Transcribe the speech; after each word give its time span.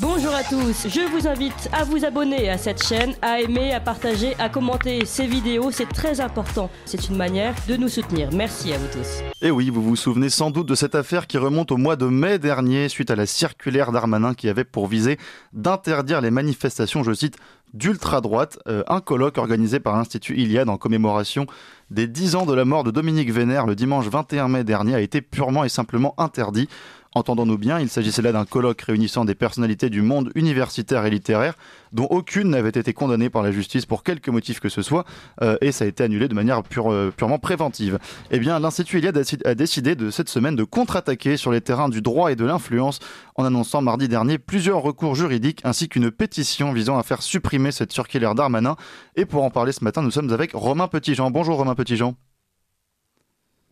Bonjour 0.00 0.34
à 0.34 0.42
tous, 0.42 0.88
je 0.88 1.06
vous 1.10 1.28
invite 1.28 1.68
à 1.70 1.84
vous 1.84 2.06
abonner 2.06 2.48
à 2.48 2.56
cette 2.56 2.82
chaîne, 2.82 3.12
à 3.20 3.42
aimer, 3.42 3.74
à 3.74 3.80
partager, 3.80 4.34
à 4.38 4.48
commenter 4.48 5.04
ces 5.04 5.26
vidéos, 5.26 5.70
c'est 5.70 5.88
très 5.88 6.22
important. 6.22 6.70
C'est 6.86 7.10
une 7.10 7.16
manière 7.16 7.54
de 7.68 7.76
nous 7.76 7.88
soutenir. 7.88 8.30
Merci 8.32 8.72
à 8.72 8.78
vous 8.78 8.86
tous. 8.86 9.22
Et 9.42 9.50
oui, 9.50 9.68
vous 9.68 9.82
vous 9.82 9.96
souvenez 9.96 10.30
sans 10.30 10.50
doute 10.50 10.66
de 10.66 10.74
cette 10.74 10.94
affaire 10.94 11.26
qui 11.26 11.36
remonte 11.36 11.72
au 11.72 11.76
mois 11.76 11.96
de 11.96 12.06
mai 12.06 12.38
dernier 12.38 12.88
suite 12.88 13.10
à 13.10 13.16
la 13.16 13.26
circulaire 13.26 13.92
d'Armanin 13.92 14.32
qui 14.32 14.48
avait 14.48 14.64
pour 14.64 14.86
visée 14.86 15.18
d'interdire 15.52 16.22
les 16.22 16.30
manifestations, 16.30 17.02
je 17.02 17.12
cite, 17.12 17.36
d'ultra-droite, 17.74 18.58
euh, 18.68 18.82
un 18.86 19.00
colloque 19.00 19.38
organisé 19.38 19.78
par 19.78 19.96
l'Institut 19.96 20.38
Iliade 20.38 20.68
en 20.68 20.78
commémoration 20.78 21.46
des 21.90 22.06
10 22.06 22.36
ans 22.36 22.46
de 22.46 22.54
la 22.54 22.64
mort 22.64 22.84
de 22.84 22.90
Dominique 22.90 23.30
Vénère 23.30 23.66
le 23.66 23.74
dimanche 23.74 24.06
21 24.06 24.48
mai 24.48 24.64
dernier 24.64 24.94
a 24.94 25.00
été 25.00 25.20
purement 25.20 25.64
et 25.64 25.68
simplement 25.68 26.14
interdit. 26.18 26.68
Entendons-nous 27.14 27.58
bien, 27.58 27.78
il 27.78 27.90
s'agissait 27.90 28.22
là 28.22 28.32
d'un 28.32 28.46
colloque 28.46 28.80
réunissant 28.80 29.26
des 29.26 29.34
personnalités 29.34 29.90
du 29.90 30.00
monde 30.00 30.30
universitaire 30.34 31.04
et 31.04 31.10
littéraire, 31.10 31.54
dont 31.92 32.06
aucune 32.06 32.48
n'avait 32.48 32.70
été 32.70 32.94
condamnée 32.94 33.28
par 33.28 33.42
la 33.42 33.52
justice 33.52 33.84
pour 33.84 34.02
quelque 34.02 34.30
motif 34.30 34.60
que 34.60 34.70
ce 34.70 34.80
soit, 34.80 35.04
euh, 35.42 35.58
et 35.60 35.72
ça 35.72 35.84
a 35.84 35.88
été 35.88 36.02
annulé 36.02 36.26
de 36.26 36.34
manière 36.34 36.62
euh, 36.78 37.10
purement 37.10 37.38
préventive. 37.38 37.98
Eh 38.30 38.38
bien, 38.38 38.58
l'Institut 38.58 38.98
Iliade 38.98 39.22
a, 39.44 39.54
décidé 39.54 39.94
de 39.94 40.10
cette 40.10 40.30
semaine 40.30 40.56
de 40.56 40.64
contre-attaquer 40.64 41.36
sur 41.36 41.52
les 41.52 41.60
terrains 41.60 41.90
du 41.90 42.00
droit 42.00 42.32
et 42.32 42.36
de 42.36 42.46
l'influence, 42.46 42.98
en 43.34 43.44
annonçant 43.44 43.82
mardi 43.82 44.08
dernier 44.08 44.38
plusieurs 44.38 44.80
recours 44.80 45.14
juridiques 45.14 45.60
ainsi 45.64 45.90
qu'une 45.90 46.10
pétition 46.10 46.72
visant 46.72 46.98
à 46.98 47.02
faire 47.02 47.20
supprimer 47.20 47.72
cette 47.72 47.92
circulaire 47.92 48.34
d'Armanin. 48.34 48.76
Et 49.16 49.26
pour 49.26 49.44
en 49.44 49.50
parler 49.50 49.72
ce 49.72 49.84
matin, 49.84 50.00
nous 50.00 50.10
sommes 50.10 50.32
avec 50.32 50.52
Romain 50.54 50.88
Petitjean. 50.88 51.30
Bonjour 51.30 51.56
Romain 51.56 51.74
Petitjean. 51.74 52.14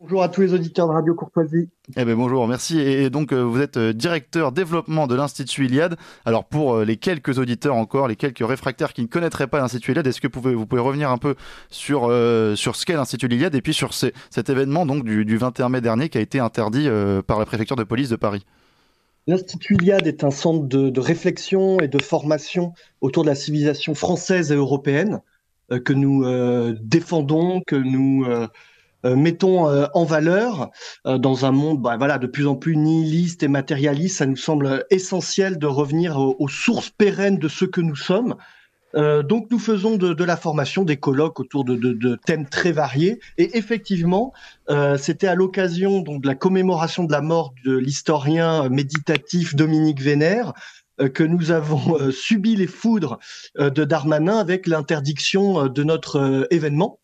Bonjour 0.02 0.22
à 0.22 0.30
tous 0.30 0.40
les 0.40 0.54
auditeurs 0.54 0.88
de 0.88 0.92
Radio 0.94 1.14
Courtoisie. 1.14 1.68
Eh 1.94 2.06
ben 2.06 2.16
bonjour, 2.16 2.48
merci. 2.48 2.80
Et 2.80 3.10
donc 3.10 3.34
euh, 3.34 3.42
vous 3.42 3.60
êtes 3.60 3.76
euh, 3.76 3.92
directeur 3.92 4.50
développement 4.50 5.06
de 5.06 5.14
l'Institut 5.14 5.66
Iliade. 5.66 5.96
Alors 6.24 6.46
pour 6.46 6.76
euh, 6.76 6.84
les 6.86 6.96
quelques 6.96 7.38
auditeurs 7.38 7.76
encore, 7.76 8.08
les 8.08 8.16
quelques 8.16 8.38
réfractaires 8.38 8.94
qui 8.94 9.02
ne 9.02 9.08
connaîtraient 9.08 9.46
pas 9.46 9.58
l'Institut 9.58 9.90
Iliade, 9.90 10.06
est-ce 10.06 10.22
que 10.22 10.28
vous 10.28 10.40
pouvez, 10.40 10.54
vous 10.54 10.64
pouvez 10.64 10.80
revenir 10.80 11.10
un 11.10 11.18
peu 11.18 11.34
sur, 11.68 12.04
sur 12.56 12.76
ce 12.76 12.86
qu'est 12.86 12.94
l'Institut 12.94 13.26
Iliade 13.26 13.54
et 13.54 13.60
puis 13.60 13.74
sur 13.74 13.92
cet 13.92 14.48
événement 14.48 14.86
donc 14.86 15.04
du, 15.04 15.36
21 15.36 15.68
mai 15.68 15.82
dernier 15.82 16.08
qui 16.08 16.16
a 16.16 16.22
été 16.22 16.38
interdit 16.38 16.88
par 17.26 17.38
la 17.38 17.44
préfecture 17.44 17.76
de 17.76 17.84
police 17.84 18.08
de 18.08 18.16
Paris? 18.16 18.46
L'Institut 19.26 19.74
Iliade 19.74 20.06
est 20.06 20.24
un 20.24 20.30
centre 20.30 20.66
de, 20.66 20.88
de, 20.88 21.00
réflexion 21.00 21.78
et 21.78 21.88
de 21.88 22.02
formation 22.02 22.72
autour 23.02 23.24
de 23.24 23.28
la 23.28 23.34
civilisation 23.34 23.94
française 23.94 24.50
et 24.50 24.56
européenne 24.56 25.20
que 25.84 25.92
nous 25.92 26.24
défendons, 26.80 27.60
que 27.66 27.76
nous 27.76 28.24
euh, 29.06 29.16
mettons 29.16 29.68
euh, 29.68 29.86
en 29.94 30.04
valeur 30.04 30.70
euh, 31.06 31.16
dans 31.16 31.46
un 31.46 31.52
monde 31.52 31.80
bah, 31.80 31.96
voilà 31.96 32.18
de 32.18 32.26
plus 32.26 32.46
en 32.46 32.54
plus 32.54 32.76
nihiliste 32.76 33.42
et 33.42 33.48
matérialiste 33.48 34.18
ça 34.18 34.26
nous 34.26 34.36
semble 34.36 34.84
essentiel 34.90 35.58
de 35.58 35.66
revenir 35.66 36.18
aux, 36.18 36.48
sources 36.48 36.90
pérennes 36.90 37.38
de 37.38 37.48
ce 37.48 37.64
que 37.64 37.80
nous 37.80 37.96
sommes. 37.96 38.34
Donc 38.92 39.46
nous 39.52 39.60
faisons 39.60 39.96
de, 39.96 40.14
de, 40.14 40.24
la 40.24 40.36
formation 40.36 40.82
des 40.82 40.96
colloques 40.96 41.38
autour 41.38 41.64
de, 41.64 41.76
de, 41.76 41.92
de 41.92 42.18
thèmes 42.26 42.48
très 42.48 42.72
variés. 42.72 43.20
Et 43.38 43.56
effectivement 43.56 44.32
c'était 44.98 45.28
à 45.28 45.36
l'occasion 45.36 46.00
donc 46.00 46.22
de 46.22 46.26
la 46.26 46.34
commémoration 46.34 47.04
de 47.04 47.12
la 47.12 47.20
mort 47.20 47.54
de 47.64 47.76
l'historien 47.76 48.68
méditatif 48.68 49.54
Dominique 49.54 50.02
Vénère 50.02 50.54
que 51.14 51.22
nous 51.22 51.52
avons 51.52 52.10
subi 52.10 52.56
les 52.56 52.66
foudres 52.66 53.20
de 53.56 53.84
Darmanin 53.84 54.38
avec 54.38 54.66
l'interdiction 54.66 55.68
de 55.68 55.84
notre 55.84 56.48
événement 56.50 56.98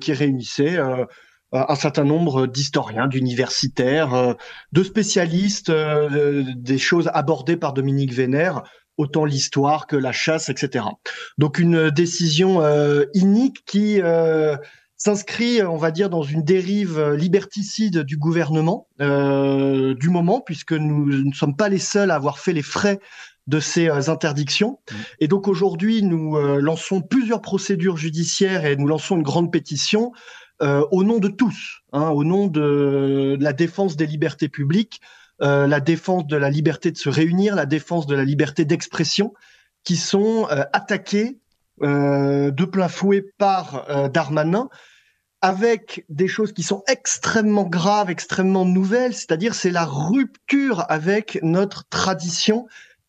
qui 0.00 0.14
réunissait 0.14 0.78
euh, 0.78 1.04
un 1.52 1.74
certain 1.76 2.04
nombre 2.04 2.46
d'historiens, 2.46 3.06
d'universitaires, 3.06 4.14
euh, 4.14 4.34
de 4.72 4.82
spécialistes 4.82 5.70
euh, 5.70 6.44
des 6.56 6.78
choses 6.78 7.10
abordées 7.14 7.56
par 7.56 7.72
Dominique 7.72 8.12
Vénère, 8.12 8.62
autant 8.96 9.24
l'histoire 9.24 9.86
que 9.86 9.96
la 9.96 10.12
chasse, 10.12 10.48
etc. 10.48 10.86
Donc 11.38 11.58
une 11.58 11.90
décision 11.90 12.62
inique 13.12 13.62
qui 13.66 14.00
s'inscrit, 14.96 15.62
on 15.62 15.76
va 15.76 15.90
dire, 15.90 16.08
dans 16.08 16.22
une 16.22 16.42
dérive 16.42 17.10
liberticide 17.10 18.04
du 18.04 18.16
gouvernement 18.16 18.88
du 18.98 20.08
moment, 20.08 20.40
puisque 20.40 20.72
nous 20.72 21.24
ne 21.24 21.34
sommes 21.34 21.56
pas 21.56 21.68
les 21.68 21.78
seuls 21.78 22.10
à 22.10 22.14
avoir 22.14 22.38
fait 22.38 22.54
les 22.54 22.62
frais 22.62 22.98
de 23.46 23.60
ces 23.60 23.90
interdictions. 24.08 24.78
Mmh. 24.90 24.94
Et 25.20 25.28
donc 25.28 25.46
aujourd'hui, 25.46 26.02
nous 26.02 26.38
lançons 26.58 27.02
plusieurs 27.02 27.42
procédures 27.42 27.98
judiciaires 27.98 28.64
et 28.64 28.76
nous 28.76 28.86
lançons 28.86 29.16
une 29.16 29.22
grande 29.22 29.52
pétition 29.52 30.12
euh, 30.62 30.86
au 30.90 31.04
nom 31.04 31.18
de 31.18 31.28
tous, 31.28 31.82
hein, 31.92 32.08
au 32.08 32.24
nom 32.24 32.46
de, 32.46 33.36
la 33.40 33.52
défense 33.52 33.96
des 33.96 34.06
libertés 34.06 34.48
publiques, 34.48 35.02
euh, 35.42 35.66
la 35.66 35.80
défense 35.80 36.26
de 36.26 36.36
la 36.36 36.48
liberté 36.48 36.90
de 36.90 36.96
se 36.96 37.10
réunir, 37.10 37.54
la 37.54 37.66
défense 37.66 38.06
de 38.06 38.14
la 38.14 38.24
liberté 38.24 38.64
d'expression, 38.64 39.34
qui 39.84 39.96
sont 39.96 40.48
euh, 40.50 40.64
attaquées 40.72 41.38
de 41.82 42.64
plein 42.64 42.88
fouet 42.88 43.22
par 43.36 44.08
Darmanin, 44.10 44.70
avec 45.42 46.06
des 46.08 46.26
choses 46.26 46.54
qui 46.54 46.62
sont 46.62 46.82
extrêmement 46.88 47.64
graves, 47.64 48.08
extrêmement 48.08 48.64
nouvelles, 48.64 49.12
c'est-à-dire 49.12 49.54
c'est 49.54 49.70
la 49.70 49.84
rupture 49.84 50.86
avec 50.88 51.38
notre 51.42 51.86
tradition 51.90 52.66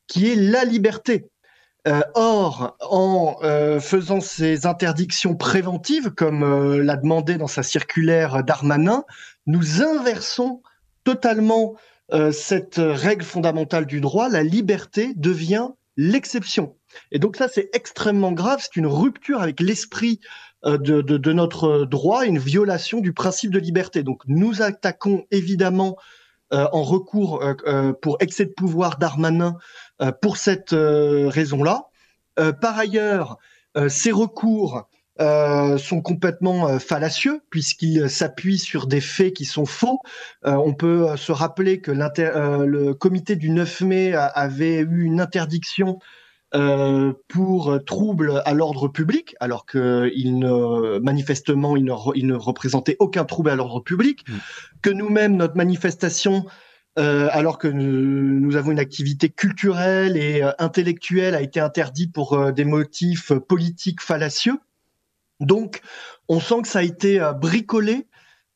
qui 0.08 0.30
est 0.30 0.36
la 0.36 0.66
liberté. 0.66 1.30
Euh, 1.88 2.02
or, 2.16 2.76
en 2.82 3.38
euh, 3.44 3.80
faisant 3.80 4.20
ces 4.20 4.66
interdictions 4.66 5.36
préventives, 5.36 6.10
comme 6.10 6.44
euh, 6.44 6.84
l'a 6.84 6.98
demandé 6.98 7.38
dans 7.38 7.48
sa 7.48 7.64
circulaire 7.64 8.44
Darmanin, 8.44 9.06
nous 9.46 9.82
inversons 9.82 10.62
totalement 11.04 11.76
cette 12.32 12.78
règle 12.78 13.26
fondamentale 13.26 13.86
du 13.86 14.00
droit. 14.00 14.30
La 14.30 14.42
liberté 14.42 15.12
devient 15.18 15.70
l'exception. 15.98 16.78
Et 17.12 17.20
donc 17.20 17.36
ça, 17.36 17.50
c'est 17.50 17.70
extrêmement 17.74 18.32
grave. 18.32 18.62
C'est 18.62 18.78
une 18.78 18.88
rupture 18.88 19.42
avec 19.42 19.60
l'esprit 19.60 20.22
de, 20.64 21.02
de, 21.02 21.34
notre 21.34 21.84
droit, 21.84 22.26
une 22.26 22.40
violation 22.40 23.02
du 23.02 23.12
principe 23.12 23.52
de 23.52 23.60
liberté. 23.60 24.04
Donc 24.04 24.22
nous 24.26 24.62
attaquons 24.62 25.26
évidemment 25.32 25.98
en 26.52 26.84
recours 26.84 27.44
pour 28.02 28.18
excès 28.20 28.46
de 28.46 28.52
pouvoir 28.52 28.98
Darmanin 28.98 29.58
euh, 30.00 30.12
pour 30.12 30.38
cette 30.38 30.74
euh, 30.74 31.28
raison-là. 31.28 31.88
Euh, 32.38 32.52
par 32.52 32.78
ailleurs, 32.78 33.38
ces 33.90 34.12
recours 34.12 34.88
sont 35.20 36.02
complètement 36.02 36.80
fallacieux 36.80 37.42
puisqu'ils 37.52 38.10
s'appuient 38.10 38.58
sur 38.58 38.88
des 38.88 39.02
faits 39.02 39.34
qui 39.34 39.46
sont 39.46 39.68
faux. 39.68 40.00
on 40.44 40.74
peut 40.74 41.16
se 41.16 41.32
rappeler 41.32 41.80
que 41.80 41.92
le 41.92 42.94
comité 42.94 43.36
du 43.36 43.52
9 43.52 43.82
mai 43.82 44.14
avait 44.16 44.80
eu 44.80 45.04
une 45.04 45.22
interdiction 45.22 46.00
pour 47.28 47.80
trouble 47.86 48.42
à 48.46 48.54
l'ordre 48.54 48.88
public, 48.88 49.36
alors 49.40 49.66
que 49.66 50.10
ne, 50.16 51.00
manifestement 51.00 51.76
il 51.76 51.84
ne, 51.84 51.94
il 52.16 52.28
ne, 52.28 52.36
représentait 52.36 52.96
aucun 53.00 53.26
trouble 53.26 53.50
à 53.50 53.56
l'ordre 53.56 53.82
public, 53.82 54.24
mmh. 54.28 54.34
que 54.82 54.90
nous-mêmes 54.90 55.36
notre 55.36 55.58
manifestation 55.58 56.46
euh, 56.98 57.30
alors 57.32 57.60
que 57.60 57.68
nous, 57.68 58.56
avons 58.56 58.72
une 58.72 58.80
activité 58.80 59.30
culturelle 59.30 60.18
et 60.18 60.42
euh, 60.42 60.52
intellectuelle 60.58 61.36
a 61.36 61.42
été 61.42 61.60
interdite 61.60 62.12
pour 62.12 62.34
euh, 62.34 62.52
des 62.52 62.66
motifs 62.66 63.34
politiques 63.34 64.02
fallacieux. 64.02 64.60
Donc, 65.40 65.82
on 66.28 66.40
sent 66.40 66.64
que 66.64 66.68
ça 66.68 66.80
a 66.80 66.84
été 66.84 67.20
bricolé. 67.40 68.08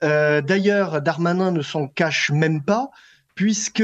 D'ailleurs, 0.02 1.00
Darmanin 1.00 1.52
ne 1.52 1.62
s'en 1.62 1.88
cache 1.88 2.31
même 2.31 2.63
pas, 2.63 2.90
puisque 3.41 3.84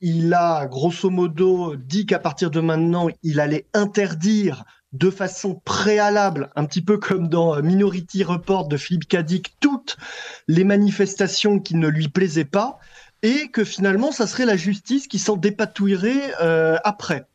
il 0.00 0.32
a 0.32 0.64
grosso 0.64 1.10
modo 1.10 1.76
dit 1.76 2.06
qu'à 2.06 2.18
partir 2.18 2.50
de 2.50 2.60
maintenant, 2.60 3.08
il 3.22 3.38
allait 3.38 3.66
interdire 3.74 4.64
de 4.94 5.10
façon 5.10 5.60
préalable, 5.62 6.48
un 6.56 6.64
petit 6.64 6.80
peu 6.80 6.96
comme 6.96 7.28
dans 7.28 7.60
Minority 7.60 8.24
Report 8.24 8.66
de 8.66 8.78
Philippe 8.78 9.06
Cadic, 9.06 9.56
toutes 9.60 9.98
les 10.48 10.64
manifestations 10.64 11.58
qui 11.58 11.74
ne 11.76 11.86
lui 11.86 12.08
plaisaient 12.08 12.46
pas 12.46 12.78
et 13.22 13.48
que 13.48 13.62
finalement, 13.62 14.10
ça 14.10 14.26
serait 14.26 14.46
la 14.46 14.56
justice 14.56 15.06
qui 15.06 15.18
s'en 15.18 15.36
dépatouillerait 15.36 16.36
euh, 16.40 16.78
après. 16.82 17.26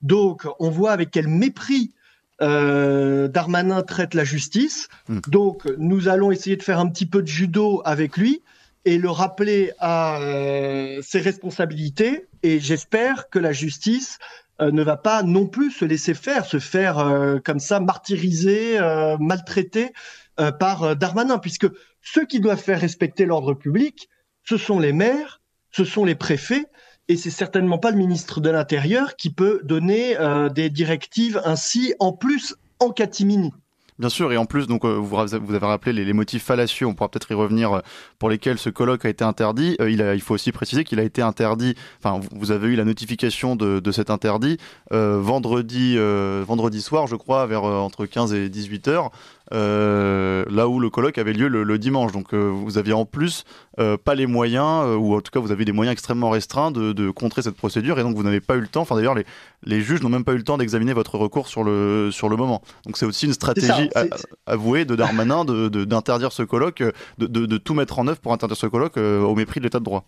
Donc, 0.00 0.46
on 0.60 0.70
voit 0.70 0.92
avec 0.92 1.10
quel 1.10 1.28
mépris 1.28 1.92
euh, 2.40 3.28
Darmanin 3.28 3.82
traite 3.82 4.14
la 4.14 4.24
justice. 4.24 4.88
Hmm. 5.08 5.18
Donc, 5.28 5.66
nous 5.76 6.08
allons 6.08 6.30
essayer 6.30 6.56
de 6.56 6.62
faire 6.62 6.80
un 6.80 6.88
petit 6.88 7.04
peu 7.04 7.20
de 7.20 7.28
judo 7.28 7.82
avec 7.84 8.16
lui 8.16 8.40
et 8.84 8.98
le 8.98 9.10
rappeler 9.10 9.72
à 9.78 10.20
euh, 10.20 11.00
ses 11.02 11.20
responsabilités. 11.20 12.26
Et 12.42 12.60
j'espère 12.60 13.28
que 13.30 13.38
la 13.38 13.52
justice 13.52 14.18
ne 14.60 14.82
va 14.82 14.96
pas 14.96 15.22
non 15.22 15.46
plus 15.46 15.70
se 15.70 15.84
laisser 15.84 16.14
faire, 16.14 16.44
se 16.44 16.58
faire 16.58 17.38
comme 17.44 17.60
ça 17.60 17.78
martyriser, 17.78 18.76
maltraiter 19.20 19.92
par 20.58 20.96
Darmanin, 20.96 21.38
puisque 21.38 21.68
ceux 22.02 22.26
qui 22.26 22.40
doivent 22.40 22.60
faire 22.60 22.80
respecter 22.80 23.24
l'ordre 23.24 23.54
public, 23.54 24.08
ce 24.42 24.56
sont 24.56 24.80
les 24.80 24.92
maires, 24.92 25.40
ce 25.70 25.84
sont 25.84 26.04
les 26.04 26.16
préfets, 26.16 26.66
et 27.08 27.16
c'est 27.16 27.30
certainement 27.30 27.78
pas 27.78 27.90
le 27.90 27.96
ministre 27.96 28.40
de 28.40 28.50
l'Intérieur 28.50 29.16
qui 29.16 29.30
peut 29.30 29.60
donner 29.64 30.18
euh, 30.18 30.50
des 30.50 30.68
directives 30.68 31.40
ainsi, 31.44 31.94
en 31.98 32.12
plus, 32.12 32.54
en 32.80 32.90
catimini. 32.90 33.52
Bien 33.98 34.08
sûr, 34.08 34.32
et 34.32 34.36
en 34.36 34.46
plus, 34.46 34.66
donc, 34.66 34.84
vous, 34.84 35.06
vous 35.06 35.54
avez 35.54 35.66
rappelé 35.66 36.04
les, 36.04 36.12
motifs 36.12 36.44
fallacieux, 36.44 36.86
on 36.86 36.94
pourra 36.94 37.08
peut-être 37.08 37.30
y 37.30 37.34
revenir, 37.34 37.82
pour 38.18 38.30
lesquels 38.30 38.58
ce 38.58 38.70
colloque 38.70 39.04
a 39.04 39.08
été 39.08 39.24
interdit. 39.24 39.76
il, 39.80 40.02
a, 40.02 40.14
il 40.14 40.20
faut 40.20 40.34
aussi 40.34 40.52
préciser 40.52 40.84
qu'il 40.84 41.00
a 41.00 41.02
été 41.02 41.20
interdit, 41.22 41.74
enfin, 42.02 42.20
vous 42.32 42.50
avez 42.52 42.68
eu 42.68 42.76
la 42.76 42.84
notification 42.84 43.56
de, 43.56 43.80
de 43.80 43.92
cet 43.92 44.10
interdit 44.10 44.58
vendredi, 44.90 45.96
vendredi 45.98 46.80
soir, 46.80 47.06
je 47.06 47.16
crois, 47.16 47.46
vers 47.46 47.64
entre 47.64 48.06
15 48.06 48.34
et 48.34 48.48
18 48.48 48.88
heures. 48.88 49.10
Euh, 49.54 50.44
là 50.50 50.68
où 50.68 50.78
le 50.78 50.90
colloque 50.90 51.16
avait 51.16 51.32
lieu 51.32 51.48
le, 51.48 51.78
dimanche. 51.78 52.12
Donc 52.12 52.34
euh, 52.34 52.48
vous 52.48 52.76
aviez 52.78 52.92
en 52.92 53.04
plus 53.04 53.44
euh, 53.78 53.96
pas 53.96 54.14
les 54.14 54.26
moyens, 54.26 54.96
ou 54.98 55.14
en 55.14 55.20
tout 55.20 55.30
cas 55.30 55.40
vous 55.40 55.52
avez 55.52 55.64
des 55.64 55.72
moyens 55.72 55.92
extrêmement 55.92 56.30
restreints 56.30 56.70
de, 56.70 57.10
contrer 57.10 57.42
cette 57.42 57.56
procédure, 57.56 57.98
et 57.98 58.02
donc 58.02 58.16
vous 58.16 58.22
n'avez 58.22 58.40
pas 58.40 58.56
eu 58.56 58.60
le 58.60 58.68
temps, 58.68 58.82
enfin 58.82 58.96
d'ailleurs 58.96 59.14
les, 59.14 59.24
les 59.64 59.80
juges 59.80 60.02
n'ont 60.02 60.08
même 60.08 60.24
pas 60.24 60.32
eu 60.32 60.36
le 60.36 60.42
temps 60.42 60.58
d'examiner 60.58 60.92
votre 60.92 61.16
recours 61.16 61.48
sur 61.48 61.64
le, 61.64 62.10
sur 62.12 62.28
le 62.28 62.36
moment. 62.36 62.62
Donc 62.84 62.96
c'est 62.96 63.06
aussi 63.06 63.26
une 63.26 63.32
stratégie 63.32 63.88
avouée 64.46 64.84
de 64.84 64.94
Darmanin 64.96 65.44
d'interdire 65.44 66.28
de, 66.28 66.34
ce 66.34 66.42
colloque, 66.42 66.82
de, 67.18 67.56
tout 67.56 67.74
mettre 67.74 67.98
en 67.98 68.06
œuvre 68.08 68.20
pour 68.20 68.32
interdire 68.32 68.56
ce 68.56 68.66
colloque 68.66 68.96
au 68.96 69.34
mépris 69.34 69.60
de 69.60 69.64
l'état 69.64 69.78
de 69.78 69.84
droit. 69.84 70.04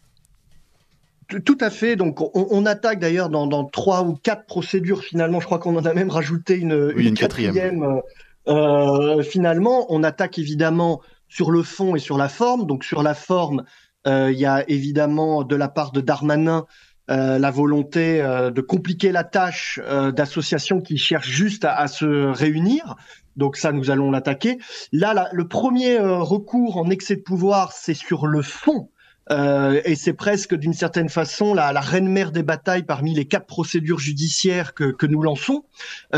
Tout 1.45 1.59
à 1.61 1.71
fait. 1.71 1.95
Donc, 1.95 2.21
on, 2.35 2.67
attaque 2.67 2.99
d'ailleurs 2.99 3.29
dans, 3.29 3.65
trois 3.67 4.03
ou 4.03 4.15
quatre 4.15 4.47
procédures. 4.47 5.05
Finalement, 5.05 5.39
je 5.39 5.47
crois 5.47 5.61
qu'on 5.61 5.77
en 5.77 5.85
a 5.85 5.95
même 5.95 6.11
rajouté 6.11 6.57
une, 6.57 6.93
une, 6.97 7.15
quatrième. 7.15 8.01
Euh, 8.49 9.23
finalement, 9.23 9.87
on 9.89 10.03
attaque 10.03 10.39
évidemment 10.39 11.01
sur 11.29 11.51
le 11.51 11.63
fond 11.63 11.95
et 11.97 11.99
sur 11.99 12.19
la 12.19 12.29
forme. 12.29 12.67
Donc 12.67 12.85
sur 12.85 13.03
la 13.03 13.15
forme, 13.15 13.65
euh, 14.07 14.31
il 14.33 14.39
y 14.39 14.47
a 14.47 14.69
évidemment 14.69 15.45
de 15.45 15.57
la 15.57 15.69
part 15.69 15.93
de 15.93 16.01
Darmanin 16.01 16.67
euh, 17.11 17.39
la 17.39 17.51
volonté 17.51 18.23
de 18.23 18.61
compliquer 18.61 19.11
la 19.11 19.25
tâche 19.25 19.81
d'associations 20.13 20.81
qui 20.81 20.97
cherchent 20.97 21.31
juste 21.31 21.65
à, 21.65 21.89
se 21.89 22.07
réunir. 22.07 22.97
Donc 23.37 23.57
ça, 23.57 23.73
nous 23.73 23.91
allons 23.91 24.11
l'attaquer. 24.11 24.59
Là, 24.93 25.29
le 25.33 25.49
premier 25.49 25.99
recours 25.99 26.77
en 26.77 26.89
excès 26.91 27.17
de 27.17 27.23
pouvoir, 27.23 27.73
c'est 27.73 27.95
sur 27.95 28.27
le 28.27 28.43
fond. 28.43 28.91
et 29.31 29.95
c'est 29.97 30.13
presque 30.13 30.55
d'une 30.55 30.73
certaine 30.73 31.09
façon 31.09 31.53
la, 31.53 31.81
reine 31.81 32.09
mère 32.09 32.31
des 32.31 32.45
batailles 32.45 32.85
parmi 32.85 33.13
les 33.15 33.25
quatre 33.25 33.47
procédures 33.47 33.99
judiciaires 33.99 34.75
que, 34.75 34.93
que 34.93 35.07
nous 35.07 35.23
lançons. 35.23 35.65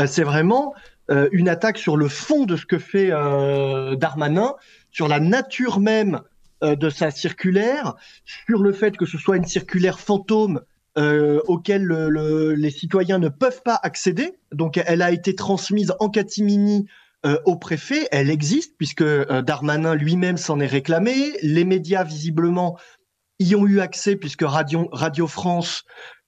c'est 0.05 0.23
vraiment 0.23 0.73
euh, 1.11 1.27
une 1.31 1.49
attaque 1.49 1.77
sur 1.77 1.97
le 1.97 2.07
fond 2.07 2.45
de 2.45 2.55
ce 2.55 2.65
que 2.65 2.79
fait 2.79 3.09
euh, 3.11 3.95
Darmanin, 3.95 4.53
sur 4.91 5.07
la 5.07 5.19
nature 5.19 5.79
même 5.79 6.21
euh, 6.63 6.75
de 6.75 6.89
sa 6.89 7.11
circulaire, 7.11 7.95
sur 8.25 8.61
le 8.61 8.71
fait 8.71 8.95
que 8.95 9.05
ce 9.05 9.17
soit 9.17 9.35
une 9.35 9.45
circulaire 9.45 9.99
fantôme 9.99 10.61
auquel 11.47 11.87
les 12.55 12.69
citoyens 12.69 13.17
ne 13.17 13.27
peuvent 13.27 13.63
pas 13.65 13.79
accéder. 13.81 14.37
Donc 14.51 14.79
elle 14.85 15.01
a 15.01 15.09
été 15.09 15.33
transmise 15.33 15.91
en 15.99 16.07
catimini 16.07 16.85
au 17.45 17.55
préfet, 17.55 18.07
elle 18.11 18.29
existe 18.29 18.75
puisque 18.77 19.03
Darmanin 19.03 19.95
lui-même 19.95 20.37
s'en 20.37 20.59
est 20.59 20.67
réclamé, 20.67 21.15
les 21.41 21.65
médias 21.65 22.03
visiblement 22.03 22.77
y 23.39 23.55
ont 23.55 23.65
eu 23.65 23.79
accès 23.79 24.15
puisque 24.15 24.43
Radio, 24.43 24.87
Radio 24.91 25.25
France 25.25 25.83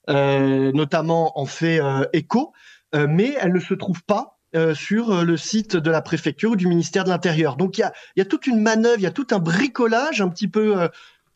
notamment 0.08 1.38
en 1.38 1.46
fait 1.46 1.78
écho, 2.12 2.52
mais 2.92 3.36
elle 3.40 3.52
ne 3.52 3.60
se 3.60 3.74
trouve 3.74 4.02
pas 4.02 4.35
euh, 4.56 4.74
sur 4.74 5.10
euh, 5.10 5.24
le 5.24 5.36
site 5.36 5.76
de 5.76 5.90
la 5.90 6.00
préfecture 6.00 6.52
ou 6.52 6.56
du 6.56 6.66
ministère 6.66 7.04
de 7.04 7.10
l'Intérieur. 7.10 7.56
Donc 7.56 7.76
il 7.76 7.90
y 8.16 8.20
a, 8.20 8.24
toute 8.24 8.46
une 8.46 8.60
manœuvre, 8.60 8.96
il 8.98 9.02
y 9.02 9.06
a 9.06 9.10
tout 9.10 9.26
un 9.32 9.38
bricolage, 9.38 10.22
un 10.22 10.30
petit 10.30 10.48
peu 10.48 10.88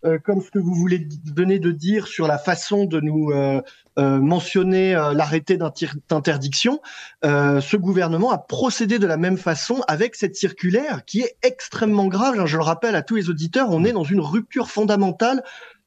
euh, 0.06 0.19
comme 0.25 0.40
ce 0.40 0.50
que 0.50 0.58
vous 0.58 0.75
voulez 0.75 1.06
venez 1.37 1.58
de 1.58 1.70
dire 1.70 2.06
sur 2.06 2.26
la 2.26 2.38
façon 2.38 2.87
de 2.87 3.00
nous 3.00 3.31
mentionner 3.99 4.94
l'arrêté 5.14 5.58
d'interdiction. 5.58 6.81
ce 7.22 7.76
gouvernement 7.76 8.31
a 8.31 8.38
procédé 8.38 8.99
de 8.99 9.06
la 9.06 9.19
même 9.19 9.37
façon 9.37 9.82
avec 9.88 10.14
cette 10.14 10.37
circulaire 10.37 11.05
qui 11.05 11.20
est 11.20 11.37
extrêmement 11.43 12.06
grave. 12.06 12.46
Je 12.46 12.56
le 12.56 12.62
rappelle 12.62 12.96
à 12.96 13.02
tous 13.02 13.17
les 13.17 13.28
auditeurs, 13.28 13.69
on 13.69 13.84
est 13.84 13.93
dans 13.93 14.05
une 14.05 14.20
rupture 14.20 14.70
fondamentale 14.70 15.43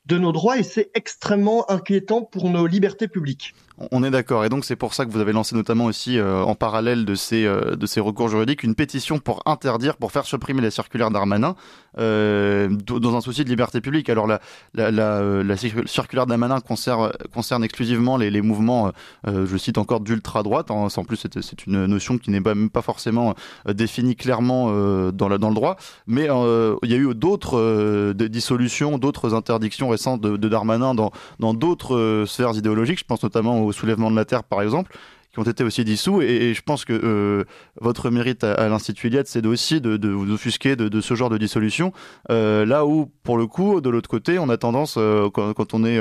de 0.06 0.18
nos 0.18 0.32
droits 0.32 0.58
et 0.58 0.64
c'est 0.64 0.92
extrêmement 0.94 1.70
inquiétant 1.72 2.22
pour 2.22 2.50
nos 2.50 2.68
libertés 2.68 3.08
publiques. 3.08 3.56
On 3.92 4.04
est 4.04 4.12
d'accord. 4.12 4.46
Et 4.46 4.50
donc, 4.50 4.66
c'est 4.66 4.76
pour 4.76 4.94
ça 4.94 5.04
que 5.06 5.12
vous 5.12 5.20
avez 5.20 5.34
lancé 5.34 5.56
notamment 5.56 5.86
aussi, 5.86 6.20
euh, 6.20 6.44
en 6.44 6.54
parallèle 6.54 7.06
de 7.06 7.16
ces, 7.16 7.46
euh, 7.46 7.76
de 7.76 7.86
ces 7.88 8.00
recours 8.00 8.30
juridiques, 8.30 8.62
une 8.62 8.76
pétition 8.76 9.18
pour 9.18 9.42
interdire, 9.48 9.98
pour 9.98 10.12
faire 10.12 10.26
supprimer 10.26 10.62
la 10.62 10.70
circulaire 10.70 11.10
d'Armanin, 11.10 11.56
euh, 11.98 12.70
dans 12.70 13.16
un 13.16 13.22
souci 13.22 13.44
de 13.44 13.50
liberté 13.50 13.82
publique. 13.82 14.10
Alors, 14.10 14.28
la, 14.28 14.40
la, 14.76 14.92
la, 14.92 15.58
circulaire 15.58 16.28
d'Armanin 16.28 16.60
concerne, 16.60 17.12
concerne 17.34 17.64
exclusivement 17.64 18.18
les, 18.18 18.42
mouvements, 18.42 18.92
je 19.26 19.58
cite 19.58 19.78
encore, 19.78 20.02
d'ultra-droite. 20.02 20.70
En, 20.70 20.88
en, 20.88 21.04
plus, 21.04 21.26
c'est 21.42 21.66
une 21.66 21.86
notion 21.86 22.18
qui 22.18 22.30
n'est 22.30 22.40
même 22.40 22.70
pas 22.70 22.82
forcément 22.82 23.34
définie 23.68 24.16
clairement 24.16 24.72
dans, 25.12 25.30
la, 25.30 25.38
dans 25.38 25.50
le 25.50 25.56
droit. 25.56 25.78
Mais 26.08 26.24
il 26.26 26.92
y 26.92 26.94
a 26.94 26.98
eu 26.98 27.14
d'autres 27.16 28.14
dissolutions, 28.14 28.98
d'autres 28.98 29.34
interdictions 29.34 29.90
récentes 29.90 30.22
de, 30.22 30.38
de 30.38 30.50
Darmanin 30.50 30.94
dans 30.94 31.54
d'autres 31.54 32.26
sphères 32.28 32.56
idéologiques. 32.56 33.00
Je 33.00 33.06
pense 33.06 33.24
notamment 33.24 33.63
au 33.64 33.72
soulèvement 33.72 34.12
de 34.12 34.16
la 34.16 34.26
Terre, 34.26 34.44
par 34.44 34.62
exemple, 34.62 34.96
qui 35.34 35.40
ont 35.40 35.44
été 35.44 35.64
aussi 35.64 35.84
dissous. 35.84 36.22
Et, 36.22 36.54
je 36.54 36.62
pense 36.62 36.86
que 36.86 36.94
euh, 36.94 37.44
votre 37.82 38.10
mérite 38.12 38.44
à, 38.44 38.70
l'Institut 38.70 39.08
Iliade, 39.08 39.28
c'est 39.28 39.46
aussi 39.46 39.82
de, 39.82 40.10
vous 40.10 40.32
offusquer 40.32 40.76
de, 40.76 41.02
ce 41.02 41.16
genre 41.16 41.30
de 41.30 41.38
dissolution. 41.38 41.92
Euh, 42.30 42.66
là 42.66 42.86
où, 42.86 43.12
pour 43.24 43.38
le 43.38 43.48
coup, 43.48 43.82
de 43.82 43.90
l'autre 43.90 44.10
côté, 44.10 44.38
on 44.38 44.50
a 44.50 44.58
tendance, 44.58 44.96
euh, 44.98 45.30
quand, 45.32 45.74
on 45.74 45.84
est 45.84 46.00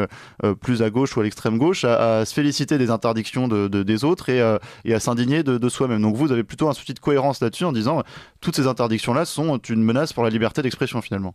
plus 0.61 0.83
à 0.83 0.91
gauche 0.91 1.17
ou 1.17 1.21
à 1.21 1.23
l'extrême 1.23 1.59
gauche, 1.59 1.85
à, 1.85 2.25
se 2.25 2.35
féliciter 2.35 2.77
des 2.79 2.91
interdictions 2.91 3.49
de, 3.49 3.69
des 3.69 4.05
autres 4.05 4.29
et, 4.29 4.39
et 4.85 4.95
à 4.95 5.01
s'indigner 5.01 5.43
de, 5.43 5.69
soi-même. 5.69 6.03
Donc 6.03 6.17
vous 6.17 6.31
avez 6.31 6.45
plutôt 6.45 6.69
un 6.69 6.75
souci 6.75 6.93
de 6.93 6.99
cohérence 6.99 7.41
là-dessus 7.41 7.65
en 7.65 7.73
disant 7.73 8.03
toutes 8.41 8.57
ces 8.57 8.67
interdictions-là 8.67 9.25
sont 9.25 9.57
une 9.59 9.83
menace 9.83 10.13
pour 10.13 10.25
la 10.25 10.31
liberté 10.31 10.61
d'expression 10.61 11.01
finalement. 11.01 11.35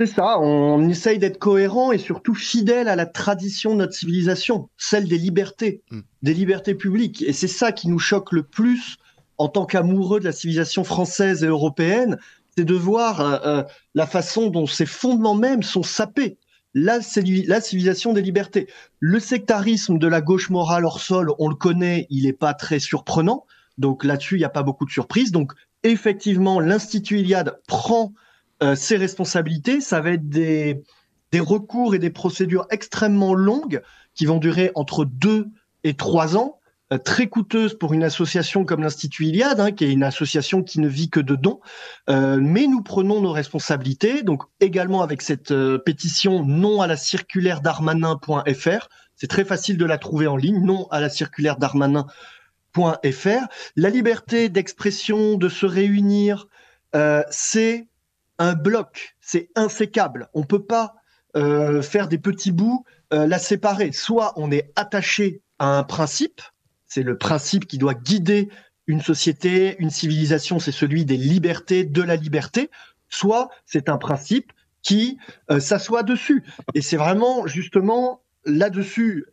C'est 0.00 0.06
ça, 0.06 0.40
on 0.40 0.88
essaye 0.88 1.18
d'être 1.18 1.38
cohérent 1.38 1.92
et 1.92 1.98
surtout 1.98 2.34
fidèle 2.34 2.88
à 2.88 2.96
la 2.96 3.04
tradition 3.04 3.72
de 3.72 3.80
notre 3.80 3.92
civilisation, 3.92 4.70
celle 4.78 5.06
des 5.06 5.18
libertés, 5.18 5.82
mm. 5.90 6.00
des 6.22 6.32
libertés 6.32 6.74
publiques. 6.74 7.20
Et 7.20 7.34
c'est 7.34 7.46
ça 7.46 7.70
qui 7.70 7.86
nous 7.86 7.98
choque 7.98 8.32
le 8.32 8.42
plus 8.42 8.96
en 9.36 9.48
tant 9.48 9.66
qu'amoureux 9.66 10.18
de 10.18 10.24
la 10.24 10.32
civilisation 10.32 10.84
française 10.84 11.44
et 11.44 11.48
européenne, 11.48 12.16
c'est 12.56 12.64
de 12.64 12.74
voir 12.74 13.20
euh, 13.20 13.38
euh, 13.44 13.64
la 13.94 14.06
façon 14.06 14.48
dont 14.48 14.64
ces 14.64 14.86
fondements 14.86 15.34
mêmes 15.34 15.62
sont 15.62 15.82
sapés. 15.82 16.38
La, 16.72 17.00
la 17.46 17.60
civilisation 17.60 18.14
des 18.14 18.22
libertés. 18.22 18.68
Le 19.00 19.20
sectarisme 19.20 19.98
de 19.98 20.06
la 20.06 20.22
gauche 20.22 20.48
morale 20.48 20.86
hors 20.86 21.02
sol, 21.02 21.30
on 21.38 21.50
le 21.50 21.56
connaît, 21.56 22.06
il 22.08 22.24
n'est 22.24 22.32
pas 22.32 22.54
très 22.54 22.78
surprenant. 22.78 23.44
Donc 23.76 24.04
là-dessus, 24.04 24.36
il 24.36 24.38
n'y 24.38 24.44
a 24.44 24.48
pas 24.48 24.62
beaucoup 24.62 24.86
de 24.86 24.90
surprises. 24.90 25.30
Donc 25.30 25.52
effectivement, 25.82 26.58
l'Institut 26.58 27.18
Iliade 27.18 27.60
prend 27.66 28.14
euh, 28.62 28.74
ces 28.74 28.96
responsabilités, 28.96 29.80
ça 29.80 30.00
va 30.00 30.10
être 30.12 30.28
des, 30.28 30.82
des 31.32 31.40
recours 31.40 31.94
et 31.94 31.98
des 31.98 32.10
procédures 32.10 32.66
extrêmement 32.70 33.34
longues 33.34 33.82
qui 34.14 34.26
vont 34.26 34.38
durer 34.38 34.70
entre 34.74 35.04
deux 35.04 35.48
et 35.82 35.94
trois 35.94 36.36
ans, 36.36 36.58
euh, 36.92 36.98
très 36.98 37.28
coûteuses 37.28 37.78
pour 37.78 37.94
une 37.94 38.02
association 38.02 38.66
comme 38.66 38.82
l'Institut 38.82 39.26
Iliade, 39.26 39.60
hein, 39.60 39.72
qui 39.72 39.84
est 39.84 39.92
une 39.92 40.02
association 40.02 40.62
qui 40.62 40.80
ne 40.80 40.88
vit 40.88 41.08
que 41.08 41.20
de 41.20 41.36
dons. 41.36 41.60
Euh, 42.10 42.38
mais 42.38 42.66
nous 42.66 42.82
prenons 42.82 43.22
nos 43.22 43.32
responsabilités, 43.32 44.22
donc 44.22 44.42
également 44.60 45.02
avec 45.02 45.22
cette 45.22 45.54
pétition 45.84 46.44
non 46.44 46.82
à 46.82 46.86
la 46.86 46.96
circulaire 46.96 47.62
d'armanin.fr. 47.62 48.88
C'est 49.16 49.28
très 49.28 49.44
facile 49.44 49.78
de 49.78 49.86
la 49.86 49.96
trouver 49.96 50.26
en 50.26 50.36
ligne, 50.36 50.62
non 50.62 50.86
à 50.90 51.00
la 51.00 51.08
circulaire 51.08 51.56
d'armanin.fr. 51.56 53.46
La 53.76 53.90
liberté 53.90 54.48
d'expression, 54.50 55.36
de 55.36 55.48
se 55.48 55.66
réunir, 55.66 56.46
c'est 57.30 57.89
un 58.40 58.54
bloc, 58.54 59.16
c'est 59.20 59.50
insécable. 59.54 60.28
On 60.34 60.42
peut 60.42 60.64
pas 60.64 60.94
euh, 61.36 61.82
faire 61.82 62.08
des 62.08 62.18
petits 62.18 62.50
bouts, 62.50 62.84
euh, 63.12 63.26
la 63.26 63.38
séparer. 63.38 63.92
Soit 63.92 64.32
on 64.36 64.50
est 64.50 64.72
attaché 64.74 65.42
à 65.60 65.78
un 65.78 65.84
principe, 65.84 66.40
c'est 66.86 67.02
le 67.02 67.18
principe 67.18 67.66
qui 67.66 67.78
doit 67.78 67.94
guider 67.94 68.48
une 68.86 69.02
société, 69.02 69.76
une 69.78 69.90
civilisation, 69.90 70.58
c'est 70.58 70.72
celui 70.72 71.04
des 71.04 71.18
libertés, 71.18 71.84
de 71.84 72.02
la 72.02 72.16
liberté. 72.16 72.70
Soit 73.10 73.50
c'est 73.66 73.88
un 73.88 73.98
principe 73.98 74.52
qui 74.82 75.18
euh, 75.50 75.60
s'assoit 75.60 76.02
dessus. 76.02 76.42
Et 76.74 76.80
c'est 76.80 76.96
vraiment 76.96 77.46
justement 77.46 78.22
là-dessus, 78.46 79.26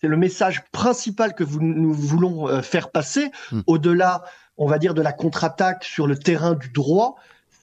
c'est 0.00 0.08
le 0.08 0.16
message 0.16 0.64
principal 0.72 1.34
que 1.34 1.44
nous 1.44 1.92
voulons 1.92 2.62
faire 2.62 2.90
passer, 2.90 3.30
hmm. 3.52 3.60
au-delà, 3.66 4.24
on 4.56 4.66
va 4.66 4.78
dire, 4.78 4.94
de 4.94 5.02
la 5.02 5.12
contre-attaque 5.12 5.84
sur 5.84 6.06
le 6.06 6.16
terrain 6.16 6.54
du 6.54 6.70
droit. 6.70 7.16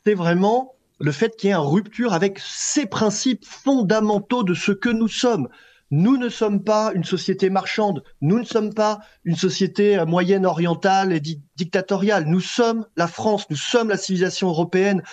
C'est 0.05 0.13
vraiment 0.13 0.74
le 0.99 1.11
fait 1.11 1.35
qu'il 1.35 1.49
y 1.49 1.53
ait 1.53 1.55
une 1.55 1.61
rupture 1.61 2.13
avec 2.13 2.39
ces 2.39 2.85
principes 2.85 3.45
fondamentaux 3.45 4.43
de 4.43 4.53
ce 4.53 4.71
que 4.71 4.89
nous 4.89 5.07
sommes. 5.07 5.49
Nous 5.91 6.17
ne 6.17 6.29
sommes 6.29 6.63
pas 6.63 6.91
une 6.95 7.03
société 7.03 7.49
marchande, 7.49 8.03
nous 8.21 8.39
ne 8.39 8.45
sommes 8.45 8.73
pas 8.73 8.99
une 9.23 9.35
société 9.35 9.97
euh, 9.97 10.05
moyenne 10.05 10.45
orientale 10.45 11.13
et 11.13 11.21
dictatoriale, 11.55 12.25
nous 12.25 12.39
sommes 12.39 12.87
la 12.95 13.07
France, 13.07 13.45
nous 13.49 13.55
sommes 13.55 13.89
la 13.89 13.97
civilisation 13.97 14.47
européenne. 14.49 15.03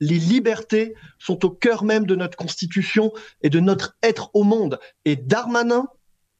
Les 0.00 0.18
libertés 0.18 0.94
sont 1.18 1.44
au 1.46 1.50
cœur 1.50 1.82
même 1.82 2.04
de 2.04 2.14
notre 2.14 2.36
constitution 2.36 3.12
et 3.40 3.48
de 3.48 3.58
notre 3.58 3.96
être 4.02 4.30
au 4.34 4.44
monde. 4.44 4.78
Et 5.04 5.16
Darmanin 5.16 5.86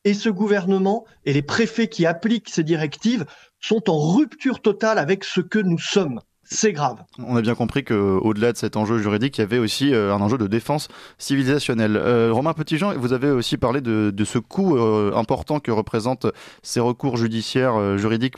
et 0.05 0.15
ce 0.15 0.29
gouvernement 0.29 1.05
et 1.25 1.33
les 1.33 1.43
préfets 1.43 1.89
qui 1.89 2.07
appliquent 2.07 2.51
ces 2.51 2.63
directives 2.63 3.25
sont 3.59 3.91
en 3.91 3.99
rupture 3.99 4.61
totale 4.61 4.99
avec 4.99 5.25
ce 5.25 5.41
que 5.41 5.59
nous 5.59 5.79
sommes 5.79 6.21
c'est 6.51 6.73
grave. 6.73 6.97
On 7.19 7.37
a 7.37 7.43
bien 7.43 7.55
compris 7.55 7.85
qu'au-delà 7.85 8.53
de 8.53 8.57
cet 8.57 8.77
enjeu 8.77 8.97
juridique, 8.99 9.37
il 9.37 9.43
y 9.43 9.45
avait 9.45 9.59
aussi 9.59 9.93
euh, 9.93 10.15
un 10.15 10.21
enjeu 10.23 10.39
de 10.39 10.47
défense 10.47 10.89
civilisationnelle. 11.19 11.95
Euh, 11.97 12.31
Romain 12.33 12.55
Petitjean, 12.55 12.95
vous 12.97 13.13
avez 13.13 13.31
aussi 13.31 13.59
parlé 13.59 13.83
de, 13.83 14.25
ce 14.25 14.39
coût 14.39 14.79
euh, 14.79 15.13
important 15.15 15.61
que 15.61 15.71
représentent 15.71 16.27
ces 16.63 16.81
recours 16.81 17.19
judiciaires, 17.19 17.99
juridiques 17.99 18.37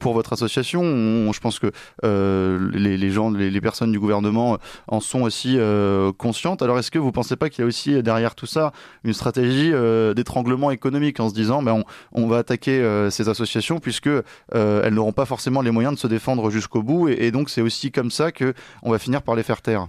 pour 0.00 0.14
votre 0.14 0.32
association. 0.32 0.82
je 1.32 1.40
pense 1.40 1.60
que 1.60 1.70
les, 2.02 3.10
gens, 3.10 3.30
les, 3.30 3.60
personnes 3.60 3.92
du 3.92 4.00
gouvernement 4.00 4.58
en 4.88 5.00
sont 5.00 5.22
aussi 5.22 5.58
conscientes. 6.18 6.62
Alors, 6.62 6.78
est-ce 6.78 6.90
que 6.90 6.98
vous 6.98 7.06
ne 7.06 7.12
pensez 7.12 7.36
pas 7.36 7.48
qu'il 7.50 7.62
y 7.62 7.64
a 7.64 7.68
aussi 7.68 8.02
derrière 8.02 8.34
tout 8.34 8.46
ça 8.46 8.72
une 9.04 9.12
stratégie 9.12 9.72
d'étranglement 10.14 10.70
économique 10.70 11.20
en 11.20 11.28
se 11.28 11.34
disant, 11.34 11.62
ben, 11.62 11.82
on, 12.12 12.26
va 12.26 12.38
attaquer 12.38 13.08
ces 13.10 13.28
associations 13.28 13.78
puisque 13.78 14.10
elles 14.52 14.94
n'auront 14.94 15.12
pas 15.12 15.24
forcément 15.24 15.62
les 15.62 15.70
moyens 15.70 15.94
de 15.94 15.98
se 15.98 16.06
défendre 16.06 16.50
jusqu'au 16.50 16.82
bout 16.82 17.08
et 17.08 17.27
donc 17.30 17.50
c'est 17.50 17.60
aussi 17.60 17.90
comme 17.90 18.10
ça 18.10 18.32
que 18.32 18.54
on 18.82 18.90
va 18.90 18.98
finir 18.98 19.22
par 19.22 19.34
les 19.34 19.42
faire 19.42 19.62
taire. 19.62 19.86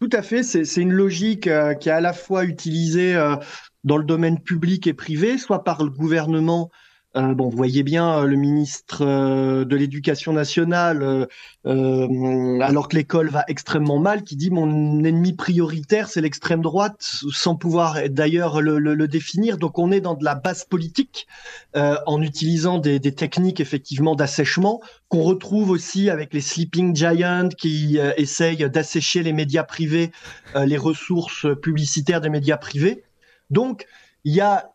Tout 0.00 0.10
à 0.12 0.22
fait, 0.22 0.44
c'est 0.44 0.80
une 0.80 0.92
logique 0.92 1.48
euh, 1.48 1.74
qui 1.74 1.88
est 1.88 1.92
à 1.92 2.00
la 2.00 2.12
fois 2.12 2.44
utilisée 2.44 3.16
euh, 3.16 3.34
dans 3.82 3.96
le 3.96 4.04
domaine 4.04 4.40
public 4.40 4.86
et 4.86 4.94
privé, 4.94 5.38
soit 5.38 5.64
par 5.64 5.82
le 5.82 5.90
gouvernement 5.90 6.70
euh, 7.18 7.34
bon, 7.34 7.48
vous 7.48 7.56
voyez 7.56 7.82
bien 7.82 8.20
euh, 8.20 8.24
le 8.26 8.36
ministre 8.36 9.04
euh, 9.04 9.64
de 9.64 9.76
l'Éducation 9.76 10.32
nationale, 10.32 11.28
alors 11.64 12.88
que 12.88 12.96
l'école 12.96 13.28
va 13.28 13.44
extrêmement 13.48 13.98
mal, 13.98 14.22
qui 14.22 14.36
dit 14.36 14.50
mon 14.50 15.04
ennemi 15.04 15.32
prioritaire, 15.34 16.08
c'est 16.08 16.20
l'extrême 16.20 16.62
droite, 16.62 16.96
sans 17.00 17.56
pouvoir 17.56 18.08
d'ailleurs 18.08 18.62
le, 18.62 19.08
définir. 19.08 19.58
Donc 19.58 19.78
on 19.78 19.90
est 19.90 20.00
dans 20.00 20.14
de 20.14 20.24
la 20.24 20.34
base 20.34 20.64
politique, 20.64 21.26
en 21.74 22.22
utilisant 22.22 22.78
des, 22.78 23.00
techniques 23.00 23.60
effectivement 23.60 24.14
d'assèchement 24.14 24.80
qu'on 25.08 25.22
retrouve 25.22 25.70
aussi 25.70 26.08
avec 26.08 26.32
les 26.32 26.40
sleeping 26.40 26.96
giants 26.96 27.48
qui 27.50 27.98
essayent 28.16 28.68
d'assécher 28.70 29.22
les 29.22 29.32
médias 29.32 29.64
privés, 29.64 30.10
les 30.54 30.78
ressources 30.78 31.46
publicitaires 31.60 32.20
des 32.20 32.30
médias 32.30 32.56
privés. 32.56 33.04
Donc 33.50 33.86
il 34.24 34.34
y 34.34 34.40
a 34.40 34.70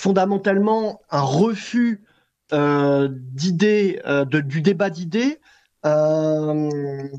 fondamentalement 0.00 1.02
un 1.10 1.20
refus 1.20 2.02
euh, 2.54 3.08
d'idées, 3.10 4.00
euh, 4.06 4.24
du 4.24 4.62
débat 4.62 4.88
d'idées, 4.88 5.40
un 5.82 6.68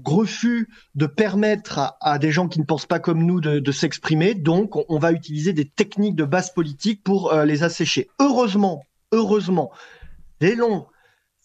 refus 0.03 0.67
de 0.95 1.05
permettre 1.05 1.95
à, 2.01 2.17
des 2.17 2.31
gens 2.31 2.47
qui 2.47 2.59
ne 2.59 2.65
pensent 2.65 2.88
pas 2.88 2.97
comme 3.00 3.23
nous 3.23 3.39
de, 3.39 3.71
s'exprimer. 3.71 4.33
Donc, 4.33 4.75
on, 4.89 4.97
va 4.97 5.11
utiliser 5.11 5.53
des 5.53 5.69
techniques 5.69 6.15
de 6.15 6.25
base 6.25 6.51
politique 6.51 7.03
pour 7.03 7.31
euh, 7.31 7.45
les 7.45 7.61
assécher. 7.61 8.09
Heureusement, 8.19 8.83
heureusement, 9.11 9.71
c'est 10.41 10.55
long, 10.55 10.88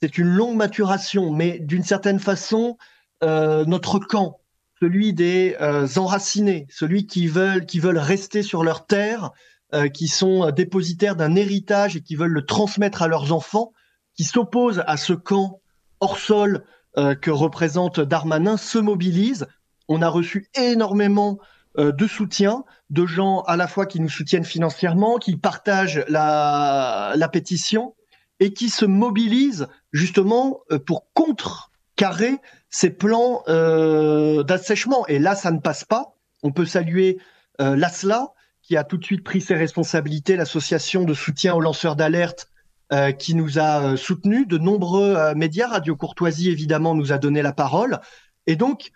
c'est 0.01 0.17
une 0.17 0.29
longue 0.29 0.57
maturation, 0.57 1.33
mais 1.33 1.59
d'une 1.59 1.85
certaine 1.85 2.19
façon, 2.19 2.79
notre 3.23 3.99
camp, 3.99 4.41
celui 4.81 5.13
des 5.13 5.55
enracinés, 5.97 6.67
celui 6.71 7.07
qui 7.07 7.29
veulent, 7.29 7.67
qui 7.67 7.79
veulent 7.79 7.99
rester 7.99 8.43
sur 8.43 8.63
leur 8.63 8.87
terre, 8.87 9.33
euh, 9.75 9.89
qui 9.89 10.07
sont 10.07 10.53
dépositaires 10.53 11.17
d'un 11.17 11.35
héritage 11.35 11.97
et 11.97 12.01
qui 12.01 12.15
veulent 12.15 12.31
le 12.31 12.47
transmettre 12.47 13.03
à 13.03 13.09
leurs 13.09 13.33
enfants, 13.33 13.73
qui 14.15 14.23
s'opposent 14.23 14.85
à 14.87 14.97
ce 14.97 15.13
camp 15.13 15.61
hors 15.99 16.19
sol 16.19 16.65
euh, 16.99 17.17
que 17.17 17.33
représente 17.33 17.99
Darmanin, 17.99 18.59
se 18.59 18.79
mobilisent. 18.79 19.49
On 19.89 20.03
a 20.03 20.09
reçu 20.09 20.49
énormément 20.55 21.41
euh, 21.79 21.91
de 21.91 22.07
soutien 22.07 22.63
de 22.91 23.07
gens 23.07 23.41
à 23.41 23.57
la 23.57 23.67
fois 23.67 23.87
qui 23.87 23.99
nous 23.99 24.09
soutiennent 24.09 24.45
financièrement, 24.45 25.19
qui 25.19 25.37
partagent 25.37 26.05
la, 26.07 27.15
la 27.17 27.29
pétition 27.29 27.97
et 28.39 28.53
qui 28.53 28.69
se 28.69 28.85
mobilisent 28.85 29.67
justement 29.93 30.61
pour 30.87 31.13
contrecarrer 31.13 32.37
ces 32.71 32.91
plans 32.91 33.43
d'assèchement. 34.45 35.05
Et 35.09 35.19
là, 35.19 35.35
ça 35.35 35.51
ne 35.51 35.59
passe 35.59 35.85
pas. 35.85 36.15
On 36.45 36.53
peut 36.53 36.67
saluer 36.67 37.19
l'ASLA, 37.59 38.35
qui 38.67 38.77
a 38.77 38.83
tout 38.83 38.97
de 38.97 39.05
suite 39.05 39.23
pris 39.23 39.41
ses 39.41 39.55
responsabilités, 39.55 40.35
l'association 40.35 41.05
de 41.05 41.15
soutien 41.15 41.55
aux 41.55 41.61
lanceurs 41.61 41.95
d'alerte 41.95 42.51
euh, 42.93 43.13
qui 43.13 43.35
nous 43.37 43.61
a 43.61 43.83
euh, 43.83 43.97
soutenus. 43.97 44.49
De 44.49 44.59
nombreux 44.59 45.15
euh, 45.15 45.35
médias, 45.35 45.69
Radio 45.69 45.95
Courtoisie 45.95 46.51
évidemment 46.51 46.95
nous 46.95 47.13
a 47.13 47.19
donné 47.19 47.43
la 47.43 47.53
parole. 47.53 48.01
Et 48.49 48.57
donc, 48.57 48.91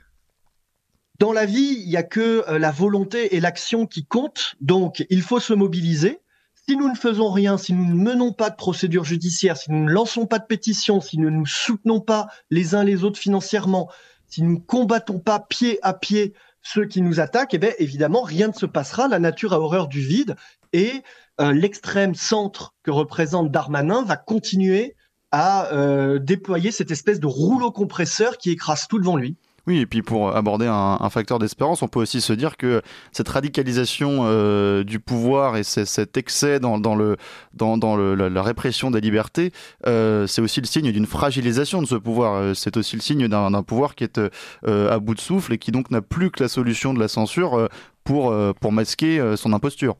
dans 1.21 1.33
la 1.33 1.47
vie, 1.47 1.77
il 1.83 1.89
n'y 1.89 1.97
a 1.97 2.03
que 2.03 2.45
la 2.49 2.71
volonté 2.71 3.37
et 3.37 3.41
l'action 3.41 3.87
qui 3.87 4.07
comptent. 4.07 4.57
Donc, 4.61 5.05
il 5.11 5.23
faut 5.23 5.39
se 5.39 5.53
mobiliser. 5.53 6.21
Si 6.67 6.77
nous 6.77 6.89
ne 6.89 6.97
faisons 6.97 7.31
rien, 7.31 7.59
si 7.59 7.73
nous 7.73 7.85
ne 7.85 7.95
menons 7.95 8.33
pas 8.33 8.49
de 8.49 8.57
procédure 8.57 9.05
judiciaire, 9.05 9.57
si 9.57 9.71
nous 9.71 9.85
ne 9.85 9.91
lançons 9.91 10.27
pas 10.27 10.39
de 10.39 10.47
pétition, 10.47 11.00
si 11.00 11.19
nous 11.19 11.31
ne 11.31 11.37
nous 11.37 11.47
soutenons 11.47 12.00
pas 12.00 12.29
les 12.49 12.75
uns 12.75 12.85
les 12.85 13.05
autres 13.05 13.19
financièrement, 13.19 13.91
si 14.29 14.43
nous 14.43 14.55
ne 14.55 14.61
combattons 14.61 15.19
pas 15.19 15.41
pied 15.41 15.79
à 15.83 15.93
pied 15.93 16.33
ceux 16.62 16.87
qui 16.87 17.02
nous 17.02 17.21
attaquent, 17.21 17.55
eh 17.55 17.59
bien, 17.59 17.73
évidemment, 17.79 18.23
rien 18.23 18.49
ne 18.49 18.52
se 18.52 18.67
passera. 18.67 19.09
La 19.09 19.19
nature 19.19 19.52
a 19.52 19.61
horreur 19.61 19.88
du 19.88 20.00
vide 20.00 20.37
et 20.73 21.02
euh, 21.40 21.52
l'extrême 21.52 22.14
centre 22.14 22.75
que 22.83 22.90
représente 22.90 23.50
Darmanin 23.50 24.02
va 24.02 24.17
continuer 24.17 24.95
à 25.33 25.73
euh, 25.73 26.19
déployer 26.19 26.73
cette 26.73 26.90
espèce 26.90 27.21
de 27.21 27.26
rouleau 27.26 27.71
compresseur 27.71 28.37
qui 28.37 28.50
écrase 28.50 28.88
tout 28.88 28.99
devant 28.99 29.17
lui. 29.17 29.37
Oui, 29.67 29.79
et 29.79 29.87
puis 29.87 30.02
pour 30.02 30.35
aborder 30.35 30.67
un, 30.67 31.11
facteur 31.11 31.38
d'espérance, 31.38 31.83
on 31.83 31.88
peut 31.88 32.00
aussi 32.00 32.21
se 32.21 32.33
dire 32.33 32.57
que 32.57 32.83
cette 33.12 33.29
radicalisation 33.29 34.21
euh, 34.23 34.85
du 34.85 35.00
pouvoir 35.00 35.57
et 35.57 35.62
cet 35.64 36.17
excès 36.17 36.61
dans, 36.61 36.76
la, 36.76 38.43
répression 38.43 38.90
des 38.90 39.00
libertés, 39.00 39.52
euh, 39.87 40.26
c'est 40.26 40.40
aussi 40.40 40.61
le 40.61 40.67
signe 40.67 40.93
d'une 40.93 41.07
fragilisation 41.07 41.83
de 41.83 41.87
ce 41.87 41.97
pouvoir. 41.97 42.35
Euh, 42.35 42.55
c'est 42.55 42.76
aussi 42.76 42.97
le 42.97 43.02
signe 43.02 43.29
d'un 43.29 43.62
pouvoir 43.62 43.95
qui 43.95 44.05
est 44.05 44.21
à 44.67 44.99
bout 44.99 45.14
de 45.14 45.21
souffle 45.21 45.52
et 45.52 45.59
qui 45.59 45.73
donc 45.73 45.90
n'a 45.90 46.02
plus 46.02 46.31
que 46.31 46.43
la 46.43 46.49
solution 46.49 46.95
de 46.95 47.00
la 47.00 47.09
censure 47.09 47.69
pour, 48.05 48.33
masquer 48.71 49.35
son 49.37 49.52
imposture. 49.52 49.97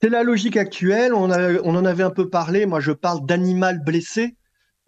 C'est 0.00 0.08
la 0.08 0.22
logique 0.22 0.56
actuelle, 0.56 1.12
on 1.14 1.30
en 1.30 1.84
avait 1.84 2.02
un 2.02 2.10
peu 2.10 2.28
parlé, 2.28 2.66
moi 2.66 2.80
je 2.80 2.92
parle 2.92 3.24
d'animal 3.26 3.82
blessé. 3.84 4.34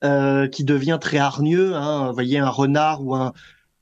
Euh, 0.05 0.47
qui 0.47 0.63
devient 0.63 0.99
très 1.01 1.19
hargneux. 1.19 1.75
Hein. 1.75 2.07
Vous 2.07 2.15
voyez 2.15 2.39
un 2.39 2.51
renard 2.51 3.05
ou 3.05 3.17
un 3.17 3.33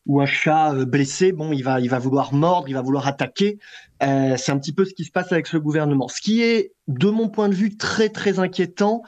ou 0.07 0.23
un 0.23 0.25
chat 0.25 0.73
euh, 0.73 0.87
blessé, 0.87 1.31
bon, 1.31 1.53
il 1.53 1.63
va 1.63 1.79
il 1.79 1.91
va 1.91 1.99
vouloir 1.99 2.33
mordre, 2.33 2.71
il 2.71 2.73
va 2.73 2.81
vouloir 2.81 3.07
attaquer. 3.07 3.59
Euh, 4.03 4.35
c'est 4.39 4.51
un 4.51 4.59
petit 4.59 4.73
peu 4.73 4.87
ce 4.87 4.95
qui 4.95 5.05
se 5.05 5.11
passe 5.11 5.31
avec 5.33 5.47
ce 5.47 5.59
gouvernement. 5.59 6.09
Ce 6.09 6.23
qui 6.23 6.41
est, 6.41 6.73
de 6.89 7.11
mon 7.11 7.29
point 7.29 7.51
de 7.51 7.55
vue, 7.55 7.77
très 7.77 8.09
très 8.09 8.39
inquiétant, 8.39 9.03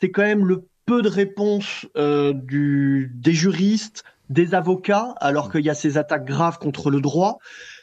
c'est 0.00 0.12
quand 0.12 0.22
même 0.22 0.46
le 0.46 0.68
peu 0.86 1.02
de 1.02 1.08
réponses 1.08 1.86
du 1.96 3.10
des 3.12 3.32
juristes, 3.32 4.04
des 4.30 4.54
avocats, 4.54 5.16
alors 5.18 5.50
qu'il 5.50 5.64
y 5.64 5.70
a 5.70 5.74
ces 5.74 5.98
attaques 5.98 6.26
graves 6.26 6.58
contre 6.58 6.90
le 6.90 7.00
droit, 7.00 7.38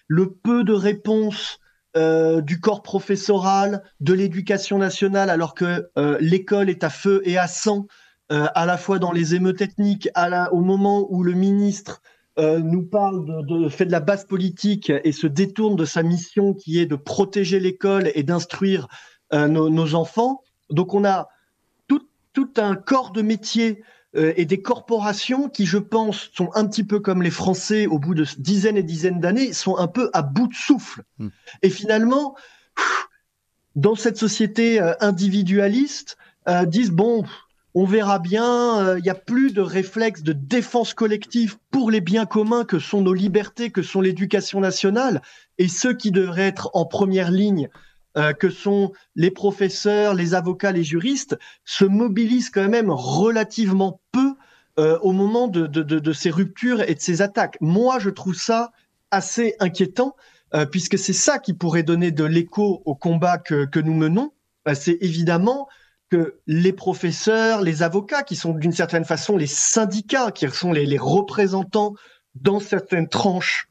le 0.08 0.32
peu 0.32 0.64
de 0.64 0.74
réponses 0.74 1.60
du 1.96 2.60
corps 2.62 2.82
professoral, 2.82 3.84
de 4.00 4.14
l'éducation 4.14 4.78
nationale, 4.78 5.30
alors 5.30 5.54
que 5.54 5.90
l'école 6.22 6.70
est 6.70 6.86
à 6.86 6.90
feu 6.90 7.22
et 7.26 7.38
à 7.38 7.48
sang 7.48 7.86
euh, 7.86 7.88
à 8.30 8.66
la 8.68 8.78
fois 8.78 9.00
dans 9.00 9.12
les 9.12 9.34
émeutes 9.34 9.62
ethniques, 9.62 10.08
à 10.14 10.30
la, 10.30 10.54
au 10.54 10.62
moment 10.62 11.08
où 11.10 11.24
le 11.24 11.34
ministre 11.34 12.02
euh, 12.40 12.60
nous 12.60 12.84
parle 12.84 13.26
de, 13.26 13.64
de, 13.64 13.70
fait 13.70 13.86
de 13.86 13.92
la 13.92 14.00
base 14.00 14.24
politique 14.24 14.92
et 15.04 15.12
se 15.12 15.28
détourne 15.28 15.76
de 15.76 15.84
sa 15.84 16.04
mission 16.04 16.54
qui 16.54 16.80
est 16.80 16.86
de 16.86 16.96
protéger 16.96 17.60
l'école 17.60 18.12
et 18.16 18.24
d'instruire 18.24 18.88
euh, 19.34 19.48
nos, 19.50 19.70
nos, 19.70 19.94
enfants. 19.94 20.42
Donc 20.70 20.94
on 20.94 21.04
a 21.04 21.28
tout, 21.90 22.08
tout 22.32 22.50
un 22.56 22.76
corps 22.76 23.12
de 23.12 23.22
métier 23.22 23.84
et 24.16 24.46
des 24.46 24.60
corporations 24.60 25.50
qui, 25.50 25.68
je 25.68 25.78
pense, 25.78 26.32
sont 26.34 26.50
un 26.56 26.66
petit 26.66 26.84
peu 26.84 27.00
comme 27.00 27.22
les 27.22 27.30
Français 27.30 27.86
au 27.86 28.00
bout 28.00 28.16
de 28.16 28.26
dizaines 28.40 28.76
et 28.76 28.82
dizaines 28.82 29.20
d'années, 29.20 29.54
sont 29.54 29.78
un 29.78 29.86
peu 29.86 30.10
à 30.14 30.24
bout 30.24 30.48
de 30.48 30.56
souffle. 30.56 31.04
Hmm. 31.20 31.28
Et 31.62 31.70
finalement, 31.70 32.36
dans 33.76 33.94
cette 33.94 34.18
société 34.18 34.80
individualiste, 35.00 36.18
disent 36.66 36.90
bon, 36.90 37.24
on 37.76 37.86
verra 37.86 38.20
bien, 38.20 38.82
il 38.82 38.88
euh, 38.88 39.00
n'y 39.00 39.10
a 39.10 39.16
plus 39.16 39.54
de 39.54 39.62
réflexe 39.62 40.24
de 40.24 40.34
défense 40.34 40.94
collective 40.94 41.58
pour 41.72 41.92
les 41.92 42.02
biens 42.02 42.26
communs 42.26 42.66
que 42.66 42.80
sont 42.80 43.02
nos 43.02 43.14
libertés, 43.14 43.70
que 43.70 43.84
sont 43.84 44.02
l'éducation 44.02 44.60
nationale, 44.60 45.22
et 45.58 45.68
ceux 45.68 45.94
qui 45.94 46.12
devraient 46.12 46.48
être 46.48 46.72
en 46.74 46.86
première 46.86 47.30
ligne, 47.30 47.70
euh, 48.18 48.34
que 48.34 48.50
sont 48.50 48.92
les 49.16 49.30
professeurs, 49.30 50.16
les 50.16 50.34
avocats, 50.34 50.72
les 50.72 50.84
juristes, 50.84 51.38
se 51.64 51.86
mobilisent 51.86 52.50
quand 52.50 52.70
même 52.70 52.90
relativement 52.90 54.02
peu 54.12 54.34
euh, 54.80 54.98
au 55.00 55.12
moment 55.12 55.48
de, 55.48 56.14
ces 56.14 56.32
ruptures 56.32 56.82
et 56.82 56.96
de 56.96 57.02
ces 57.02 57.22
attaques. 57.22 57.58
Moi, 57.62 58.00
je 58.00 58.10
trouve 58.10 58.36
ça 58.36 58.72
assez 59.12 59.56
inquiétant, 59.60 60.16
puisque 60.72 60.98
c'est 60.98 61.14
ça 61.14 61.38
qui 61.38 61.54
pourrait 61.54 61.84
donner 61.84 62.12
de 62.12 62.24
l'écho 62.24 62.82
au 62.86 62.96
combat 62.96 63.38
que, 63.38 63.66
que 63.66 63.80
nous 63.80 63.94
menons. 63.94 64.32
c'est 64.74 64.98
évidemment 65.02 65.68
que 66.10 66.40
les 66.48 66.74
professeurs, 66.74 67.62
les 67.62 67.84
avocats, 67.84 68.24
qui 68.24 68.36
sont 68.36 68.54
d'une 68.54 68.72
certaine 68.72 69.06
façon 69.06 69.38
les 69.38 69.48
syndicats, 69.48 70.32
qui 70.32 70.50
sont 70.50 70.72
les, 70.72 70.98
représentants 70.98 71.94
dans 72.36 72.60
certaines 72.60 73.08
tranches 73.08 73.68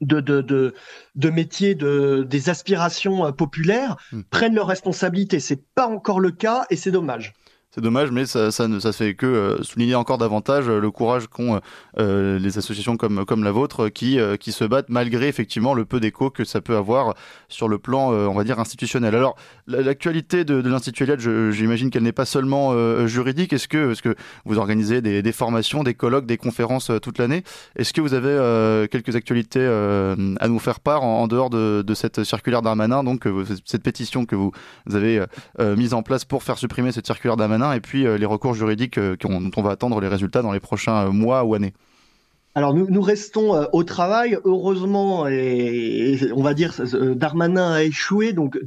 de, 0.00 0.20
de, 0.20 0.42
de, 0.42 0.74
de 1.14 1.30
métiers 1.30 1.74
de, 1.74 2.26
des 2.28 2.50
aspirations 2.50 3.32
populaires 3.32 3.96
hmm. 4.12 4.22
prennent 4.30 4.54
leurs 4.54 4.66
responsabilités. 4.66 5.40
C'est 5.40 5.64
pas 5.74 5.88
encore 5.88 6.20
le 6.20 6.30
cas 6.30 6.66
et 6.68 6.76
c'est 6.76 6.90
dommage. 6.90 7.32
C'est 7.76 7.82
dommage, 7.82 8.10
mais 8.10 8.24
ça, 8.24 8.50
ça 8.50 8.68
ne 8.68 8.80
fait 8.80 9.12
que 9.12 9.26
euh, 9.26 9.62
souligner 9.62 9.96
encore 9.96 10.16
davantage 10.16 10.66
euh, 10.66 10.80
le 10.80 10.90
courage 10.90 11.26
qu'ont 11.26 11.60
euh, 11.98 12.38
les 12.38 12.56
associations 12.56 12.96
comme, 12.96 13.26
comme 13.26 13.44
la 13.44 13.52
vôtre 13.52 13.90
qui, 13.90 14.18
qui 14.40 14.52
se 14.52 14.64
battent 14.64 14.88
malgré 14.88 15.28
effectivement 15.28 15.74
le 15.74 15.84
peu 15.84 16.00
d'écho 16.00 16.30
que 16.30 16.44
ça 16.44 16.62
peut 16.62 16.74
avoir 16.74 17.14
sur 17.48 17.68
le 17.68 17.76
plan, 17.76 18.08
on 18.08 18.32
va 18.32 18.44
dire, 18.44 18.58
institutionnel. 18.58 19.14
Alors, 19.14 19.36
l'actualité 19.66 20.44
de, 20.44 20.54
l'Institut 20.66 21.02
Eliade, 21.02 21.20
j'imagine 21.20 21.90
qu'elle 21.90 22.02
n'est 22.02 22.12
pas 22.12 22.24
seulement 22.24 23.06
juridique. 23.06 23.52
Est-ce 23.52 23.68
que, 23.68 23.92
est 23.92 24.00
que 24.00 24.14
vous 24.44 24.58
organisez 24.58 25.02
des, 25.02 25.22
des, 25.22 25.32
formations, 25.32 25.82
des 25.82 25.94
colloques, 25.94 26.26
des 26.26 26.38
conférences 26.38 26.90
toute 27.02 27.18
l'année? 27.18 27.44
Est-ce 27.76 27.92
que 27.92 28.00
vous 28.00 28.14
avez 28.14 28.88
quelques 28.88 29.16
actualités 29.16 29.64
à 29.64 30.48
nous 30.48 30.58
faire 30.58 30.80
part 30.80 31.02
en, 31.02 31.26
dehors 31.26 31.50
de, 31.50 31.82
de, 31.86 31.94
cette 31.94 32.24
circulaire 32.24 32.62
d'Armanin, 32.62 33.04
donc 33.04 33.28
cette 33.64 33.82
pétition 33.82 34.24
que 34.24 34.34
vous 34.34 34.52
avez 34.92 35.22
mise 35.60 35.94
en 35.94 36.02
place 36.02 36.24
pour 36.24 36.42
faire 36.42 36.58
supprimer 36.58 36.92
cette 36.92 37.06
circulaire 37.06 37.36
d'Armanin 37.36 37.65
et 37.72 37.80
puis 37.80 38.06
euh, 38.06 38.18
les 38.18 38.26
recours 38.26 38.54
juridiques 38.54 38.98
euh, 38.98 39.16
dont 39.20 39.50
on 39.56 39.62
va 39.62 39.70
attendre 39.70 40.00
les 40.00 40.08
résultats 40.08 40.42
dans 40.42 40.52
les 40.52 40.60
prochains 40.60 41.06
euh, 41.06 41.10
mois 41.10 41.44
ou 41.44 41.54
années 41.54 41.72
alors 42.54 42.72
nous, 42.72 43.02
restons 43.02 43.66
au 43.74 43.84
travail. 43.84 44.38
Heureusement, 44.44 45.28
et, 45.28 46.18
on 46.34 46.42
va 46.42 46.54
dire, 46.54 46.72
Darmanin 47.14 47.70
a 47.70 47.82
échoué. 47.82 48.32
Donc, 48.32 48.58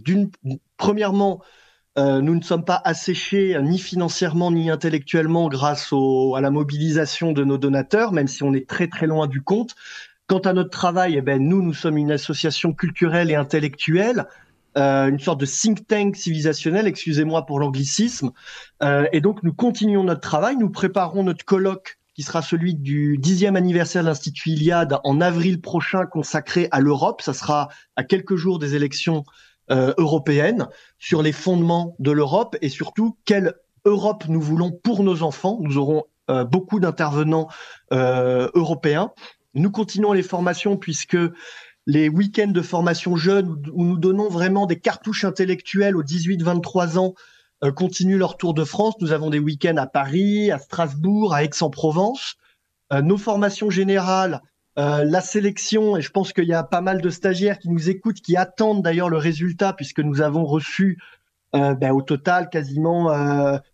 premièrement, 0.77 1.41
nous 1.97 2.35
ne 2.35 2.41
sommes 2.43 2.63
pas 2.63 2.79
asséchés 2.85 3.57
ni 3.63 3.79
financièrement 3.79 4.51
ni 4.51 4.69
intellectuellement 4.69 5.49
grâce 5.49 5.91
à 5.91 6.39
la 6.39 6.51
mobilisation 6.51 7.31
de 7.31 7.43
nos 7.43 7.57
donateurs, 7.57 8.11
même 8.11 8.27
si 8.27 8.43
on 8.43 8.53
est 8.53 8.69
très 8.69 8.85
très 8.89 9.07
loin 9.07 9.25
du 9.25 9.41
compte. 9.41 9.73
Quant 10.27 10.37
à 10.37 10.53
notre 10.53 10.69
travail, 10.69 11.15
eh 11.17 11.21
ben, 11.23 11.41
nous, 11.41 11.63
nous 11.63 11.73
sommes 11.73 11.97
une 11.97 12.11
association 12.11 12.73
culturelle 12.73 13.31
et 13.31 13.35
intellectuelle. 13.35 14.27
Euh, 14.77 15.07
une 15.07 15.19
sorte 15.19 15.39
de 15.39 15.45
think 15.45 15.87
tank 15.87 16.15
civilisationnel, 16.15 16.87
excusez-moi 16.87 17.45
pour 17.45 17.59
l'anglicisme. 17.59 18.31
Euh, 18.83 19.07
et 19.11 19.21
donc 19.21 19.41
nous 19.43 19.53
continuons 19.53 20.03
notre 20.03 20.21
travail, 20.21 20.55
nous 20.57 20.69
préparons 20.69 21.23
notre 21.23 21.43
colloque 21.43 21.97
qui 22.13 22.23
sera 22.23 22.41
celui 22.41 22.75
du 22.75 23.17
dixième 23.17 23.55
anniversaire 23.55 24.03
de 24.03 24.07
l'Institut 24.07 24.49
Iliade 24.51 24.99
en 25.03 25.21
avril 25.21 25.61
prochain 25.61 26.05
consacré 26.05 26.67
à 26.71 26.81
l'Europe. 26.81 27.21
Ça 27.21 27.33
sera 27.33 27.69
à 27.95 28.03
quelques 28.03 28.35
jours 28.35 28.59
des 28.59 28.75
élections 28.75 29.23
euh, 29.71 29.93
européennes 29.97 30.67
sur 30.99 31.23
les 31.23 31.31
fondements 31.31 31.95
de 31.99 32.11
l'Europe 32.11 32.57
et 32.61 32.69
surtout 32.69 33.17
quelle 33.25 33.53
Europe 33.85 34.25
nous 34.27 34.41
voulons 34.41 34.71
pour 34.71 35.03
nos 35.03 35.23
enfants. 35.23 35.57
Nous 35.61 35.77
aurons 35.77 36.03
beaucoup 36.51 36.79
d'intervenants 36.79 37.47
européens. 37.91 39.11
Nous 39.55 39.71
continuons 39.71 40.13
les 40.13 40.21
formations 40.21 40.77
puisque 40.77 41.17
les 41.89 42.07
week-ends 42.07 42.51
de 42.51 42.61
formation 42.61 43.15
jeune 43.15 43.63
où 43.73 43.83
nous 43.83 43.97
donnons 43.97 44.29
vraiment 44.29 44.67
des 44.67 44.79
cartouches 44.79 45.25
intellectuelles 45.25 45.97
aux 45.97 46.03
18-23 46.03 46.99
ans 46.99 47.15
euh, 47.63 47.71
continuent 47.71 48.19
leur 48.19 48.37
tour 48.37 48.53
de 48.53 48.63
France. 48.63 48.93
Nous 49.01 49.11
avons 49.11 49.31
des 49.31 49.39
week-ends 49.39 49.75
à 49.77 49.87
Paris, 49.87 50.51
à 50.51 50.59
Strasbourg, 50.59 51.33
à 51.33 51.43
Aix-en-Provence. 51.43 52.35
Euh, 52.93 53.01
nos 53.01 53.17
formations 53.17 53.71
générales, 53.71 54.43
euh, 54.77 55.03
la 55.03 55.19
sélection, 55.19 55.97
et 55.97 56.01
je 56.01 56.11
pense 56.11 56.31
qu'il 56.31 56.45
y 56.45 56.53
a 56.53 56.61
pas 56.61 56.81
mal 56.81 57.01
de 57.01 57.09
stagiaires 57.09 57.57
qui 57.57 57.69
nous 57.69 57.89
écoutent, 57.89 58.21
qui 58.21 58.37
attendent 58.37 58.83
d'ailleurs 58.83 59.09
le 59.09 59.17
résultat, 59.17 59.73
puisque 59.73 60.01
nous 60.01 60.21
avons 60.21 60.45
reçu 60.45 60.99
ben, 61.51 61.91
au 61.91 62.03
total 62.03 62.51
quasiment 62.51 63.11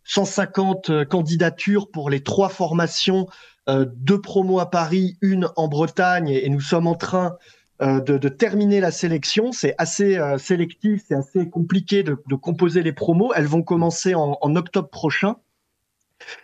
150 0.06 1.04
candidatures 1.10 1.92
pour 1.92 2.10
les 2.10 2.24
trois 2.24 2.48
formations, 2.48 3.28
deux 3.68 4.22
promos 4.22 4.62
à 4.62 4.72
Paris, 4.72 5.18
une 5.20 5.50
en 5.58 5.68
Bretagne, 5.68 6.30
et 6.30 6.48
nous 6.48 6.62
sommes 6.62 6.88
en 6.88 6.96
train 6.96 7.36
euh, 7.36 7.56
de, 7.82 8.18
de, 8.18 8.30
terminer 8.30 8.80
la 8.80 8.92
sélection. 8.92 9.52
C'est 9.52 9.76
assez 9.78 10.18
euh, 10.18 10.38
sélectif, 10.38 11.04
c'est 11.08 11.16
assez 11.16 11.50
compliqué 11.50 12.04
de, 12.04 12.18
de, 12.28 12.36
composer 12.36 12.84
les 12.84 12.94
promos. 12.94 13.34
Elles 13.34 13.48
vont 13.48 13.64
commencer 13.64 14.16
en, 14.16 14.38
en 14.40 14.56
octobre 14.56 14.90
prochain. 14.90 15.38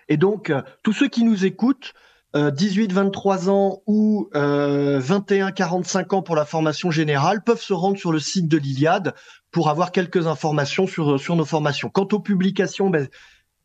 Et 0.09 0.17
donc, 0.17 0.49
euh, 0.49 0.61
tous 0.83 0.93
ceux 0.93 1.07
qui 1.07 1.23
nous 1.23 1.45
écoutent, 1.45 1.93
18-23 2.33 3.49
ans 3.49 3.81
ou 3.87 4.29
21-45 4.33 6.15
ans 6.15 6.21
pour 6.21 6.37
la 6.37 6.45
formation 6.45 6.89
générale, 6.89 7.43
peuvent 7.43 7.59
se 7.59 7.73
rendre 7.73 7.97
sur 7.97 8.13
le 8.13 8.19
site 8.19 8.47
de 8.47 8.55
l'Iliade 8.57 9.13
pour 9.51 9.69
avoir 9.69 9.91
quelques 9.91 10.27
informations 10.27 10.87
sur, 10.87 11.19
sur 11.19 11.35
nos 11.35 11.43
formations. 11.43 11.89
Quant 11.89 12.07
aux 12.13 12.21
publications, 12.21 12.89
ben, 12.89 13.09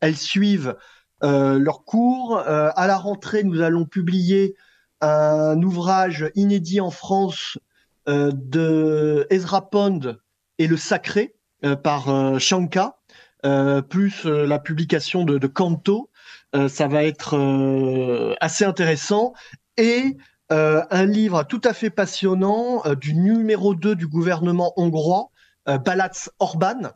elles 0.01 0.17
suivent 0.17 0.75
leurs 1.21 1.85
cours. 1.85 2.39
à 2.39 2.87
la 2.87 2.97
rentrée, 2.97 3.45
nous 3.45 3.61
allons 3.61 3.85
publier 3.85 4.57
un 5.01 5.61
ouvrage 5.61 6.31
inédit 6.35 6.81
en 6.81 6.91
France 6.91 7.57
euh, 8.07 8.31
de 8.33 9.27
Ezra 9.29 9.69
Pond 9.69 10.17
et 10.59 10.67
le 10.67 10.77
Sacré 10.77 11.35
euh, 11.65 11.75
par 11.75 12.09
euh, 12.09 12.39
Shanka, 12.39 12.97
plus 13.89 14.25
la 14.25 14.59
publication 14.59 15.23
de, 15.23 15.37
de 15.37 16.67
ça 16.67 16.87
va 16.87 17.03
être 17.03 18.35
assez 18.41 18.65
intéressant. 18.65 19.33
Et 19.77 20.17
un 20.49 21.05
livre 21.05 21.43
tout 21.43 21.61
à 21.63 21.71
fait 21.71 21.89
passionnant 21.89 22.83
du 22.99 23.13
numéro 23.13 23.73
2 23.73 23.95
du 23.95 24.07
gouvernement 24.07 24.73
hongrois, 24.75 25.29
Balats 25.65 26.29
Orban, 26.39 26.91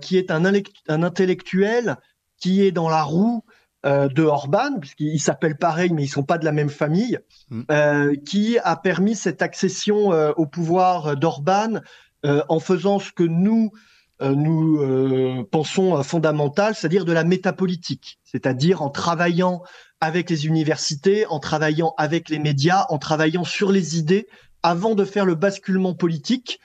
qui 0.00 0.16
est 0.16 0.30
un, 0.30 0.46
intellectuel 0.88 1.96
qui 2.38 2.62
est 2.64 2.72
dans 2.72 2.88
la 2.88 3.02
roue 3.02 3.44
euh, 3.86 4.08
de 4.08 4.22
Orban, 4.24 4.78
puisqu'ils 4.78 5.20
s'appellent 5.20 5.56
pareil, 5.56 5.90
mais 5.90 6.04
ils 6.04 6.08
sont 6.08 6.22
pas 6.22 6.36
de 6.36 6.44
la 6.44 6.52
même 6.52 6.68
famille, 6.68 7.18
mm. 7.48 7.62
euh, 7.70 8.14
qui 8.26 8.58
a 8.58 8.76
permis 8.76 9.16
cette 9.16 9.40
accession 9.40 10.12
euh, 10.12 10.32
au 10.36 10.44
pouvoir 10.44 11.16
d'Orban 11.16 11.80
en 12.22 12.60
faisant 12.60 12.98
ce 12.98 13.12
que 13.12 13.22
nous 13.22 13.72
nous 14.20 15.46
pensons 15.50 16.02
fondamental, 16.02 16.74
c'est-à-dire 16.74 17.06
de 17.06 17.14
la 17.14 17.24
métapolitique, 17.24 18.18
c'est-à-dire 18.24 18.82
en 18.82 18.90
travaillant 18.90 19.62
avec 20.02 20.28
les 20.28 20.46
universités, 20.46 21.24
en 21.24 21.38
travaillant 21.38 21.94
avec 21.96 22.28
les 22.28 22.38
médias, 22.38 22.84
en 22.90 22.98
travaillant 22.98 23.44
sur 23.44 23.72
les 23.72 23.96
idées 23.96 24.28
avant 24.62 24.94
de 24.94 25.06
faire 25.06 25.24
le 25.24 25.34
basculement 25.34 25.94
politique, 25.94 26.60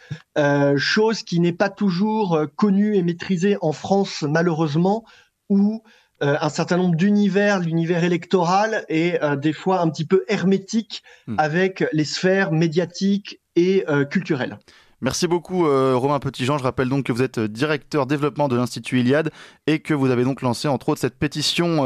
chose 0.76 1.24
qui 1.24 1.40
n'est 1.40 1.54
pas 1.54 1.70
toujours 1.70 2.42
connue 2.58 2.98
et 2.98 3.02
maîtrisée 3.02 3.56
en 3.62 3.72
France 3.72 4.26
malheureusement, 4.28 5.06
où 5.48 5.82
euh, 6.24 6.38
un 6.40 6.50
certain 6.50 6.78
nombre 6.78 6.96
d'univers, 6.96 7.60
l'univers 7.60 8.04
électoral 8.04 8.86
est 8.88 9.22
euh, 9.22 9.36
des 9.36 9.52
fois 9.52 9.82
un 9.82 9.90
petit 9.90 10.06
peu 10.06 10.24
hermétique 10.30 11.04
hmm. 11.28 11.36
avec 11.38 11.84
les 11.92 12.06
sphères 12.06 12.52
médiatiques 12.52 13.42
et 13.58 13.84
euh, 13.90 14.06
culturelles. 14.06 14.58
Merci 15.02 15.28
beaucoup 15.28 15.66
Romain 15.66 16.20
Petitjean. 16.20 16.58
Je 16.58 16.64
rappelle 16.64 16.88
donc 16.88 17.04
que 17.04 17.12
vous 17.12 17.22
êtes 17.22 17.38
directeur 17.40 18.08
développement 18.08 18.48
de 18.48 18.56
l'Institut 18.56 19.02
Iliade 19.02 19.30
et 19.68 19.80
que 19.80 19.94
vous 19.94 20.10
avez 20.10 20.24
donc 20.24 20.42
lancé 20.42 20.70
entre 20.70 20.90
autres 20.90 21.02
cette 21.02 21.20
pétition 21.20 21.80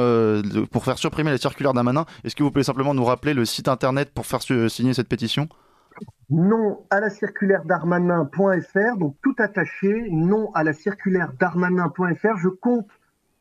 pour 0.71 0.85
faire 0.85 0.97
supprimer 0.99 1.31
la 1.31 1.39
circulaire 1.39 1.73
d'Amanin. 1.73 2.05
Est-ce 2.23 2.35
que 2.35 2.43
vous 2.43 2.51
pouvez 2.51 2.63
simplement 2.63 2.93
nous 2.93 3.03
rappeler 3.03 3.33
le 3.33 3.45
site 3.45 3.67
internet 3.67 4.11
pour 4.13 4.27
faire 4.27 4.41
signer 4.41 4.93
cette 4.93 5.09
pétition? 5.09 5.49
Non 6.29 6.85
à 6.91 6.99
la 6.99 7.09
circulaire 7.09 7.65
d'Armanin.fr, 7.65 8.97
donc 8.97 9.15
tout 9.23 9.35
attaché, 9.39 10.07
non 10.11 10.51
à 10.53 10.63
la 10.63 10.73
circulaire 10.73 11.33
d'Armanin.fr. 11.33 12.37
Je 12.37 12.49
compte 12.49 12.85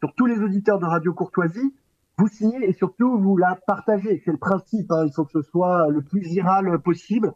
sur 0.01 0.15
tous 0.15 0.27
les 0.27 0.39
auditeurs 0.39 0.79
de 0.79 0.87
Radio 0.87 1.13
Courtoisie, 1.13 1.75
vous 2.19 2.29
signez 2.29 2.69
et 2.69 2.73
surtout 2.73 3.19
vous 3.19 3.37
la 3.37 3.59
partagez. 3.67 4.23
C'est 4.25 4.33
le 4.33 4.39
principe, 4.39 4.91
hein. 4.91 5.05
il 5.07 5.13
faut 5.13 5.25
que 5.25 5.33
ce 5.33 5.43
soit 5.43 5.89
le 5.89 6.03
plus 6.03 6.21
viral 6.21 6.79
possible. 6.81 7.33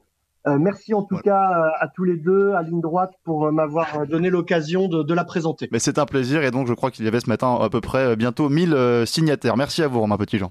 Euh, 0.48 0.58
merci 0.58 0.92
en 0.92 1.04
tout 1.04 1.18
cas 1.18 1.70
à 1.78 1.86
tous 1.86 2.02
les 2.02 2.16
deux, 2.16 2.52
à 2.54 2.62
ligne 2.62 2.80
droite, 2.80 3.12
pour 3.22 3.46
euh, 3.46 3.52
m'avoir 3.52 4.08
donné 4.08 4.28
l'occasion 4.28 4.88
de, 4.88 5.04
de, 5.04 5.14
la 5.14 5.24
présenter. 5.24 5.68
Mais 5.70 5.78
c'est 5.78 6.00
un 6.00 6.06
plaisir 6.06 6.42
et 6.42 6.50
donc 6.50 6.66
je 6.66 6.74
crois 6.74 6.90
qu'il 6.90 7.04
y 7.04 7.08
avait 7.08 7.20
ce 7.20 7.28
matin 7.28 7.56
à 7.60 7.68
peu 7.68 7.80
près 7.80 8.06
euh, 8.06 8.16
bientôt 8.16 8.48
1000 8.48 9.04
signataires. 9.06 9.56
Merci 9.56 9.84
à 9.84 9.88
vous 9.88 10.00
Romain 10.00 10.16
Petitjean. 10.16 10.50